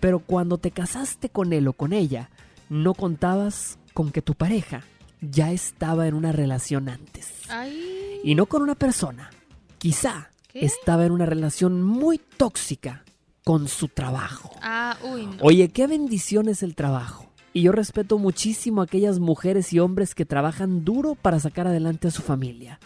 [0.00, 2.30] Pero cuando te casaste con él o con ella,
[2.68, 4.82] no contabas con que tu pareja
[5.20, 7.28] ya estaba en una relación antes.
[7.48, 9.30] Ay, Y no con una persona.
[9.78, 10.64] Quizá ¿Qué?
[10.64, 13.05] estaba en una relación muy tóxica
[13.46, 14.50] con su trabajo.
[14.60, 15.36] ah, uy, no.
[15.40, 17.30] Oye, qué bendición es el trabajo.
[17.52, 22.08] Y yo respeto muchísimo a aquellas mujeres y hombres que trabajan duro para sacar adelante
[22.08, 22.80] a su familia.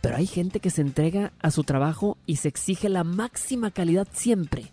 [0.00, 4.08] Pero hay gente que se entrega a su trabajo y se exige la máxima calidad
[4.10, 4.72] siempre.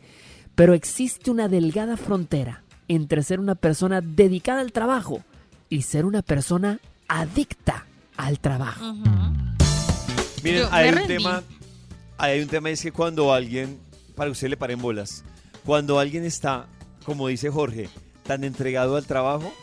[0.56, 5.24] Pero existe una delgada frontera entre ser una persona dedicada al trabajo
[5.70, 7.86] y ser una persona adicta
[8.18, 8.96] al trabajo.
[10.44, 11.44] Miren, Yo hay un tema,
[12.18, 13.78] hay un tema es que cuando alguien,
[14.20, 15.24] para que usted le paren bolas,
[15.66, 16.68] cuando alguien está,
[17.06, 17.90] como dice Jorge,
[18.24, 19.54] tan entregado al trabajo,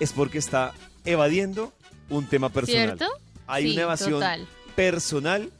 [0.00, 0.72] es porque está
[1.04, 1.72] evadiendo
[2.08, 2.98] un tema personal.
[2.98, 3.06] ¿Cierto?
[3.46, 4.48] Hay Sí, una evasión total.
[4.74, 5.50] personal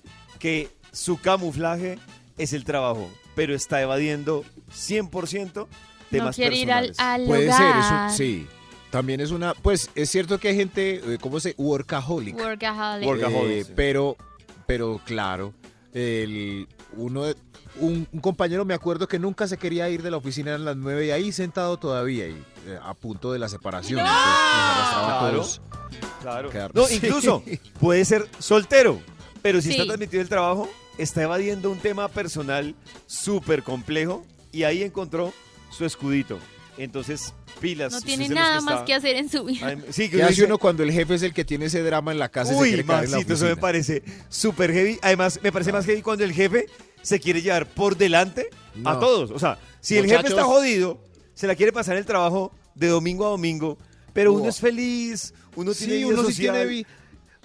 [0.41, 1.99] que su camuflaje
[2.39, 5.69] es el trabajo, pero está evadiendo 100%
[6.11, 6.99] temas no quiere ir al, personales.
[6.99, 8.47] al Puede ser, eso, sí.
[8.91, 11.55] También es una, pues es cierto que hay gente, eh, ¿cómo se?
[11.57, 12.37] Workaholic.
[12.37, 13.07] Workaholic.
[13.09, 13.73] Workaholic, Eh, sí.
[13.77, 14.17] pero,
[14.67, 15.55] pero claro,
[15.93, 17.37] el, uno, de-
[17.81, 20.77] un, un compañero me acuerdo que nunca se quería ir de la oficina a las
[20.77, 22.33] nueve y ahí sentado todavía y
[22.67, 24.01] eh, a punto de la separación.
[24.01, 25.61] entonces
[26.23, 26.51] Claro.
[26.51, 26.71] Claro.
[26.75, 27.43] No, incluso
[27.81, 29.01] puede ser soltero,
[29.43, 29.73] pero si Sí.
[29.75, 30.69] está transmitido el trabajo,
[30.99, 32.75] está evadiendo un tema personal
[33.07, 35.33] súper complejo y ahí encontró
[35.71, 36.39] su escudito.
[36.77, 37.93] Entonces, pilas.
[37.93, 39.67] No tiene nada más está- que hacer en su vida.
[39.67, 41.67] Ay, Sí, que ¿Qué uno hace dice, uno cuando el jefe es el que tiene
[41.67, 43.57] ese drama en la casa y se Uy, quiere quedar en la Maxito, eso me
[43.57, 44.99] parece súper heavy.
[45.03, 46.67] Además, me parece más heavy cuando el jefe
[47.03, 48.49] se quiere llevar por delante
[48.85, 49.31] a todos.
[49.31, 50.99] O sea, si el jefe está jodido,
[51.35, 53.79] se la quiere pasar el trabajo de domingo a domingo,
[54.13, 56.87] pero uno es feliz, uno Sí, tiene uno sí tiene vi-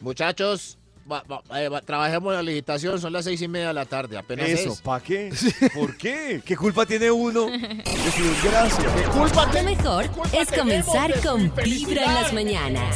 [0.02, 0.78] Muchachos,
[1.10, 4.18] va- va- eh, va- trabajemos la licitación, son las seis y media de la tarde,
[4.18, 4.82] apenas Eso, es.
[4.82, 5.32] ¿para qué?
[5.74, 6.42] ¿Por qué?
[6.46, 8.96] ¿Qué culpa tiene uno de su desgracia?
[8.96, 12.96] ¿Qué culpa Lo mejor es comenzar con Vibra en las mañanas.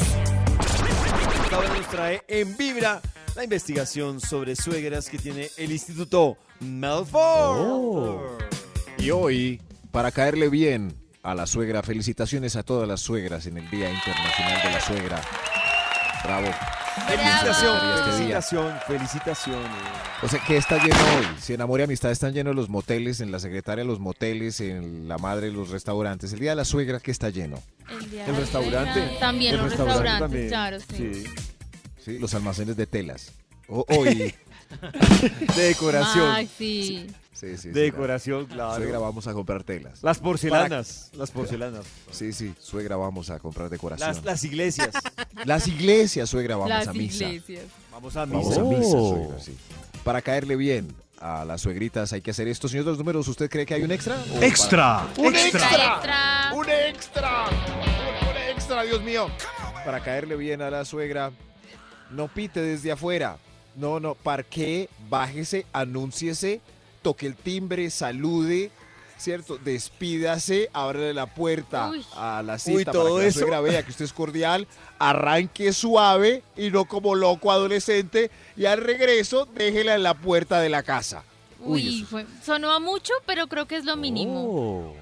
[1.44, 3.02] Esta hora nos trae en Vibra
[3.40, 8.44] la investigación sobre suegras que tiene el Instituto Melford.
[8.98, 9.62] Y hoy,
[9.94, 14.62] para caerle bien a la suegra, felicitaciones a todas las suegras en el Día Internacional
[14.62, 15.22] de la Suegra.
[16.26, 16.48] Bravo.
[17.08, 19.70] Felicitación, felicitación, felicitaciones.
[20.22, 21.28] O sea, que está lleno hoy.
[21.40, 25.08] Si en Amor y Amistad están llenos los moteles, en la secretaria los moteles, en
[25.08, 26.34] la madre los restaurantes.
[26.34, 27.64] El Día de la Suegra que está lleno.
[27.90, 28.94] El, día El de la restaurante.
[29.00, 29.20] suegra.
[29.22, 30.48] También El los restaurante restaurantes, también.
[30.50, 31.24] claro, sí.
[31.24, 31.56] Sí.
[32.08, 33.32] Los almacenes de telas.
[33.68, 34.34] O- hoy.
[35.56, 36.30] De decoración.
[36.32, 37.08] Ay, sí.
[37.34, 38.76] Sí, sí, De sí, decoración, claro.
[38.76, 40.04] Suegra, vamos a comprar telas.
[40.04, 41.10] Las porcelanas.
[41.14, 41.86] Las porcelanas.
[42.12, 44.08] Sí, sí, suegra, vamos a comprar decoración.
[44.10, 44.90] Las, las iglesias.
[45.46, 47.26] Las iglesias, suegra, vamos Las a misa.
[47.30, 47.64] iglesias.
[47.92, 48.38] Vamos a misa.
[48.38, 49.16] Vamos a misa, Oh.
[49.16, 49.56] suegra, sí.
[50.04, 52.68] Para caerle bien a las suegritas hay que hacer esto.
[52.68, 54.22] Señor de los números, ¿usted cree que hay un extra?
[54.38, 55.08] ¿O Extra.
[55.18, 55.94] ¡Un Extra, extra!
[55.96, 56.52] extra.
[56.56, 57.46] ¡Un extra!
[57.48, 59.28] ¡Un, un extra, Dios mío!
[59.74, 61.32] Para, para caerle bien a la suegra,
[62.12, 63.38] no pite desde afuera.
[63.76, 66.60] No, no, parquee, bájese, anúnciese,
[67.02, 68.72] toque el timbre, salude,
[69.18, 69.58] ¿cierto?
[69.58, 72.06] Despídase, ábrele la puerta Uy.
[72.16, 73.62] a la Uy, cita ¿todo para que eso?
[73.64, 79.46] vea que usted es cordial, arranque suave y no como loco adolescente y al regreso
[79.54, 81.24] déjela en la puerta de la casa.
[81.62, 84.46] Uy, fue- sonó a mucho, pero creo que es lo mínimo.
[84.46, 84.96] Oh.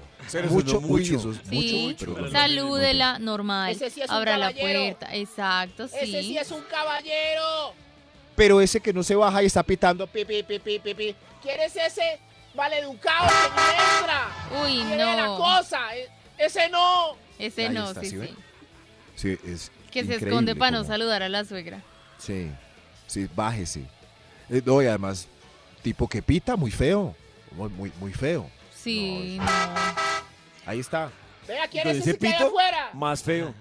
[0.50, 1.16] Mucho, mucho.
[1.16, 3.70] eso es Sí, mucho, pero- salúdela, normal.
[3.72, 5.96] Ese sí es un Abra la puerta, exacto, sí.
[6.00, 7.72] Ese sí es un caballero.
[8.36, 11.14] Pero ese que no se baja y está pitando pi, pi, pi, pi, pi, pi.
[11.42, 12.20] ¿Quieres ese
[12.54, 14.62] maleducado que ni extra?
[14.64, 15.38] Uy, Tiene la no.
[15.38, 15.96] cosa.
[15.96, 16.08] e-
[16.38, 17.16] Ese no.
[17.38, 18.16] Ese Ahí no, está, sí,
[19.16, 21.82] ¿sí es Que se esconde para no saludar a la suegra.
[22.18, 22.50] Sí,
[23.06, 23.84] sí, bájese.
[24.50, 25.26] Eh, no, y además,
[25.82, 27.14] tipo que pita, muy feo.
[27.52, 28.48] Muy, muy, muy feo.
[28.74, 30.07] Sí, no.
[30.68, 31.10] Ahí está.
[31.46, 32.90] Vea, ¿quién es ese ese que hay pito, afuera?
[32.92, 33.54] más feo.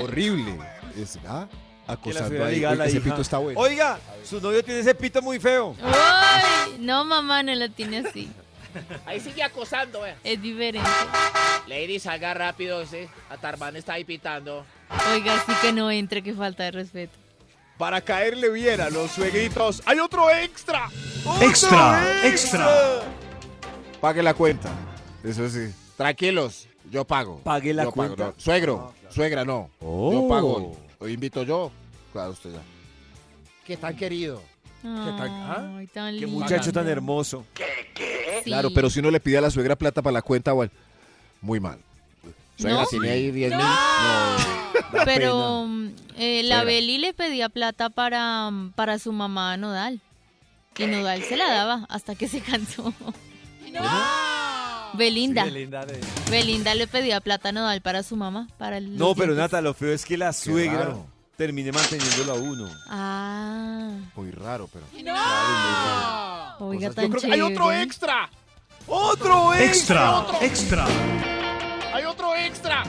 [0.00, 0.58] Horrible.
[0.96, 1.46] Es, ah,
[1.86, 2.54] acosando ahí.
[2.54, 3.60] Oiga, la ese hija, pito está bueno.
[3.60, 5.76] Oiga, su novio tiene ese pito muy feo.
[5.78, 8.30] Uy, no, mamá, no lo tiene así.
[9.04, 10.16] Ahí sigue acosando, vea.
[10.24, 10.88] Es diferente.
[11.66, 12.80] Lady, salga rápido.
[12.80, 14.64] Ese Atarmán está ahí pitando.
[15.12, 17.12] Oiga, sí que no entre, que falta de respeto.
[17.76, 20.88] Para caerle bien a los suegritos, hay otro extra.
[21.26, 23.02] ¡Otro Extra, extra.
[24.00, 24.70] Pague la cuenta.
[25.22, 25.70] Eso sí.
[25.96, 27.40] Tranquilos, yo pago.
[27.44, 28.24] Pague la Yo pago, cuenta.
[28.26, 28.34] no.
[28.38, 29.70] Suegro, suegra, no.
[29.80, 30.12] Oh.
[30.12, 30.76] Yo pago hoy.
[30.98, 31.70] Hoy invito yo.
[32.12, 32.60] Claro, usted ya.
[33.66, 34.42] ¿Qué tan querido?
[34.84, 35.70] ¿ah?
[35.78, 36.40] Ay, tan Qué lindo.
[36.40, 37.44] muchacho tan hermoso.
[37.54, 38.42] Sí.
[38.44, 40.72] Claro, pero si uno le pide a la suegra plata para la cuenta, bueno,
[41.40, 41.78] muy mal.
[42.56, 42.86] Suegra, ¿No?
[42.86, 43.66] tiene ahí 10 mil.
[45.04, 46.64] Pero mm, eh, la Suegra.
[46.64, 50.00] Beli le pedía plata para, para su mamá Nodal.
[50.76, 52.92] Y Nodal se la daba hasta que se cansó.
[54.94, 55.44] Belinda.
[55.44, 58.48] Sí, Belinda de- Belinda le pedía plata Nodal para su mamá.
[58.58, 59.34] Para los No, pero.
[59.34, 61.06] Nata, lo feo es que la suegra raro.
[61.36, 62.68] termine manteniéndolo a uno.
[62.88, 64.84] Ah, Muy raro, pero.
[66.58, 67.82] oiga, Cosas- tan Yo creo que hay otro chévere.
[67.82, 68.30] extra.
[68.86, 70.86] ¡Otro Extra, extra.
[71.94, 72.82] Hay otro extra.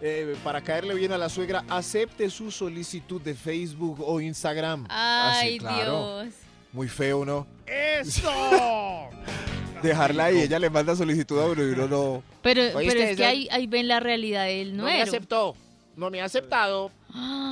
[0.00, 4.86] Eh, para caerle bien a la suegra, acepte su solicitud de Facebook o Instagram.
[4.88, 6.22] Ah, sí, Ay, claro.
[6.22, 6.34] Dios.
[6.72, 7.46] Muy feo, ¿no?
[7.66, 8.30] ¡Eso!
[9.88, 12.22] Dejarla ahí, ella le manda solicitud a uno y uno no.
[12.42, 13.28] Pero, ¿Oíste, pero es que ella?
[13.28, 15.04] ahí, ahí ven la realidad del No me nuero.
[15.04, 15.54] aceptó.
[15.96, 16.90] No me ha aceptado.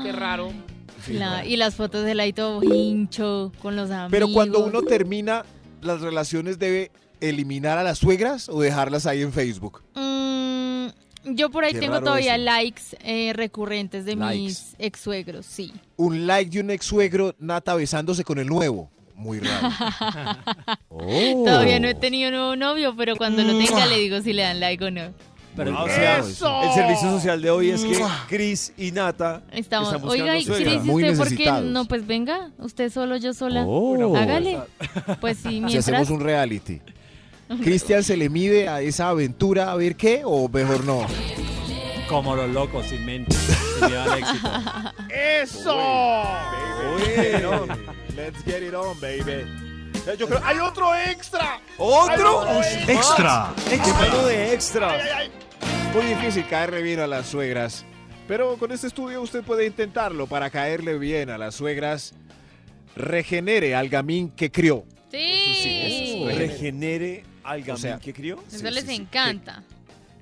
[0.02, 0.52] Qué raro.
[1.08, 4.10] La- y las fotos del ahí todo hincho con los amigos.
[4.10, 5.44] Pero cuando uno termina
[5.82, 9.82] las relaciones, ¿debe eliminar a las suegras o dejarlas ahí en Facebook?
[9.94, 10.86] Mm,
[11.34, 12.44] yo por ahí Qué tengo raro todavía eso.
[12.44, 14.38] likes eh, recurrentes de Likes.
[14.42, 15.72] mis ex suegros, sí.
[15.96, 18.90] Un like de un ex suegro, Nata besándose con el nuevo.
[19.14, 19.68] Muy raro.
[20.96, 21.42] Oh.
[21.44, 24.60] Todavía no he tenido nuevo novio, pero cuando lo tenga le digo si le dan
[24.60, 25.12] like o no.
[25.56, 26.62] Pero Ah, o sea, ¡Eso!
[26.62, 30.44] el servicio social de hoy es que Chris y Nata Estamos, están buscando oiga, ¿y
[30.44, 30.70] suegra.
[30.70, 31.50] Cris, ¿y usted por qué?
[31.64, 33.64] No, pues venga, usted solo, yo sola.
[33.66, 34.16] Oh.
[34.16, 34.58] Hágale.
[35.20, 35.88] Pues sí, Si mientras.
[35.88, 36.80] hacemos un reality.
[37.62, 41.06] ¿Cristian se le mide a esa aventura a ver qué o mejor no?
[42.08, 43.34] como los locos, sin mente,
[43.80, 44.48] al éxito.
[45.42, 45.76] ¡Eso!
[48.16, 49.44] Let's get it on, baby.
[50.18, 51.60] Yo creo, hay otro extra.
[51.78, 52.40] ¿Otro?
[52.40, 54.22] Otro Extra, ¡Qué extra.
[54.26, 54.90] de extra!
[54.90, 55.30] Ay, ay, ay.
[55.94, 57.84] Muy difícil caerle bien a las suegras.
[58.28, 62.14] Pero con este estudio usted puede intentarlo para caerle bien a las suegras.
[62.96, 64.84] Regenere al gamín que crió.
[65.10, 66.24] Sí.
[66.36, 68.38] Regenere al gamín O sea, que crió.
[68.48, 68.94] Eso Sí, les sí, sí.
[68.96, 69.62] encanta.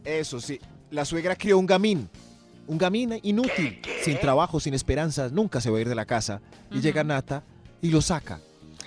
[0.05, 0.61] Eso sí.
[0.90, 2.09] La suegra crió un gamín.
[2.66, 6.40] Un gamín inútil, sin trabajo, sin esperanzas, nunca se va a ir de la casa.
[6.70, 7.43] Y llega Nata
[7.83, 8.41] y lo saca.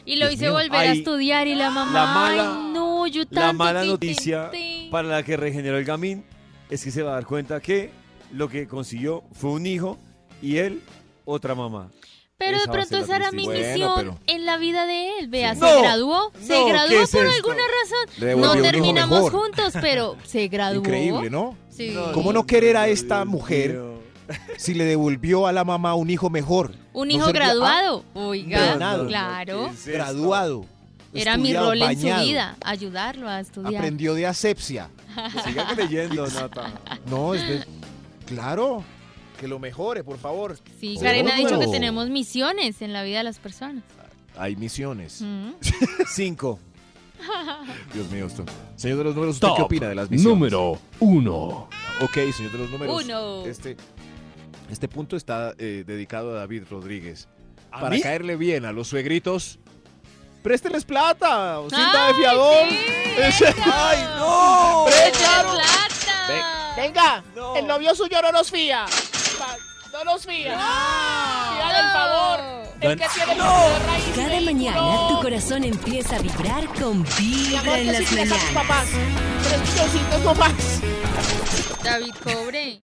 [0.05, 0.53] Y lo Dios hice mío.
[0.53, 3.87] volver a estudiar y la mamá, la mala- ay, no, yo tanto La mala que
[3.87, 4.87] noticia intenté".
[4.91, 6.23] para la que regeneró el gamín
[6.69, 7.91] es que se va a dar cuenta que
[8.31, 9.97] lo que consiguió fue un hijo
[10.41, 10.81] y él
[11.25, 11.89] otra mamá.
[12.37, 13.71] Pero de Esa va a pronto ser esa era mi tristeza.
[13.73, 15.27] misión Bueno, en la vida de él.
[15.29, 15.61] Vea, Sí.
[15.61, 17.35] se No, graduó, se no, ¿qué graduó es por esto?
[17.35, 18.19] alguna Le razón.
[18.27, 19.31] devolvió No un hijo terminamos mejor.
[19.31, 20.79] juntos, pero se graduó.
[20.79, 21.57] Increíble, ¿no?
[21.69, 21.95] Sí.
[22.13, 23.81] ¿Cómo no querer a esta mujer
[24.57, 26.73] si le devolvió a la mamá un hijo mejor?
[26.93, 28.03] Un hijo graduado.
[28.15, 28.73] Ah, Oiga,
[29.07, 29.71] claro.
[29.85, 30.65] graduado.
[31.13, 33.75] Era mi rol en su vida, ayudarlo a estudiar.
[33.75, 34.89] Aprendió de asepsia.
[35.45, 36.73] Siga creyendo, Nata.
[37.09, 37.65] No, es de-
[38.25, 38.83] Claro,
[39.39, 40.57] que lo mejore, por favor.
[40.79, 43.83] Sí, Karen ha dicho que tenemos misiones en la vida de las personas.
[44.37, 45.21] Hay misiones.
[45.21, 45.51] Mm.
[46.07, 46.59] Cinco.
[47.93, 48.43] Dios mío, esto.
[48.75, 50.33] Señor de los números, ¿usted qué opina de las misiones?
[50.37, 51.69] número uno.
[52.01, 53.03] Ok, señor de los números.
[53.03, 53.45] Uno.
[53.45, 53.77] Este,
[54.69, 57.27] este punto está eh, dedicado a David Rodríguez.
[57.71, 58.01] ¿A Para mí?
[58.01, 59.59] caerle bien a los suegritos,
[60.43, 62.69] préstenles plata o cinta ¡Ay, de fiador.
[62.69, 62.79] sí!
[63.17, 64.85] Ese- ¡Ay, no!
[64.87, 66.73] Plata!
[66.77, 67.55] Venga, No.
[67.55, 68.85] el novio suyo no nos fía.
[69.93, 70.53] No nos fía.
[70.53, 72.39] El favor.
[72.81, 73.45] El que tiene no.
[73.87, 78.43] raíz Cada mañana tu corazón empieza a vibrar con Vibra en las mañanas.
[78.53, 78.87] papás.
[79.47, 80.81] Tres.
[81.83, 82.81] David Cobre.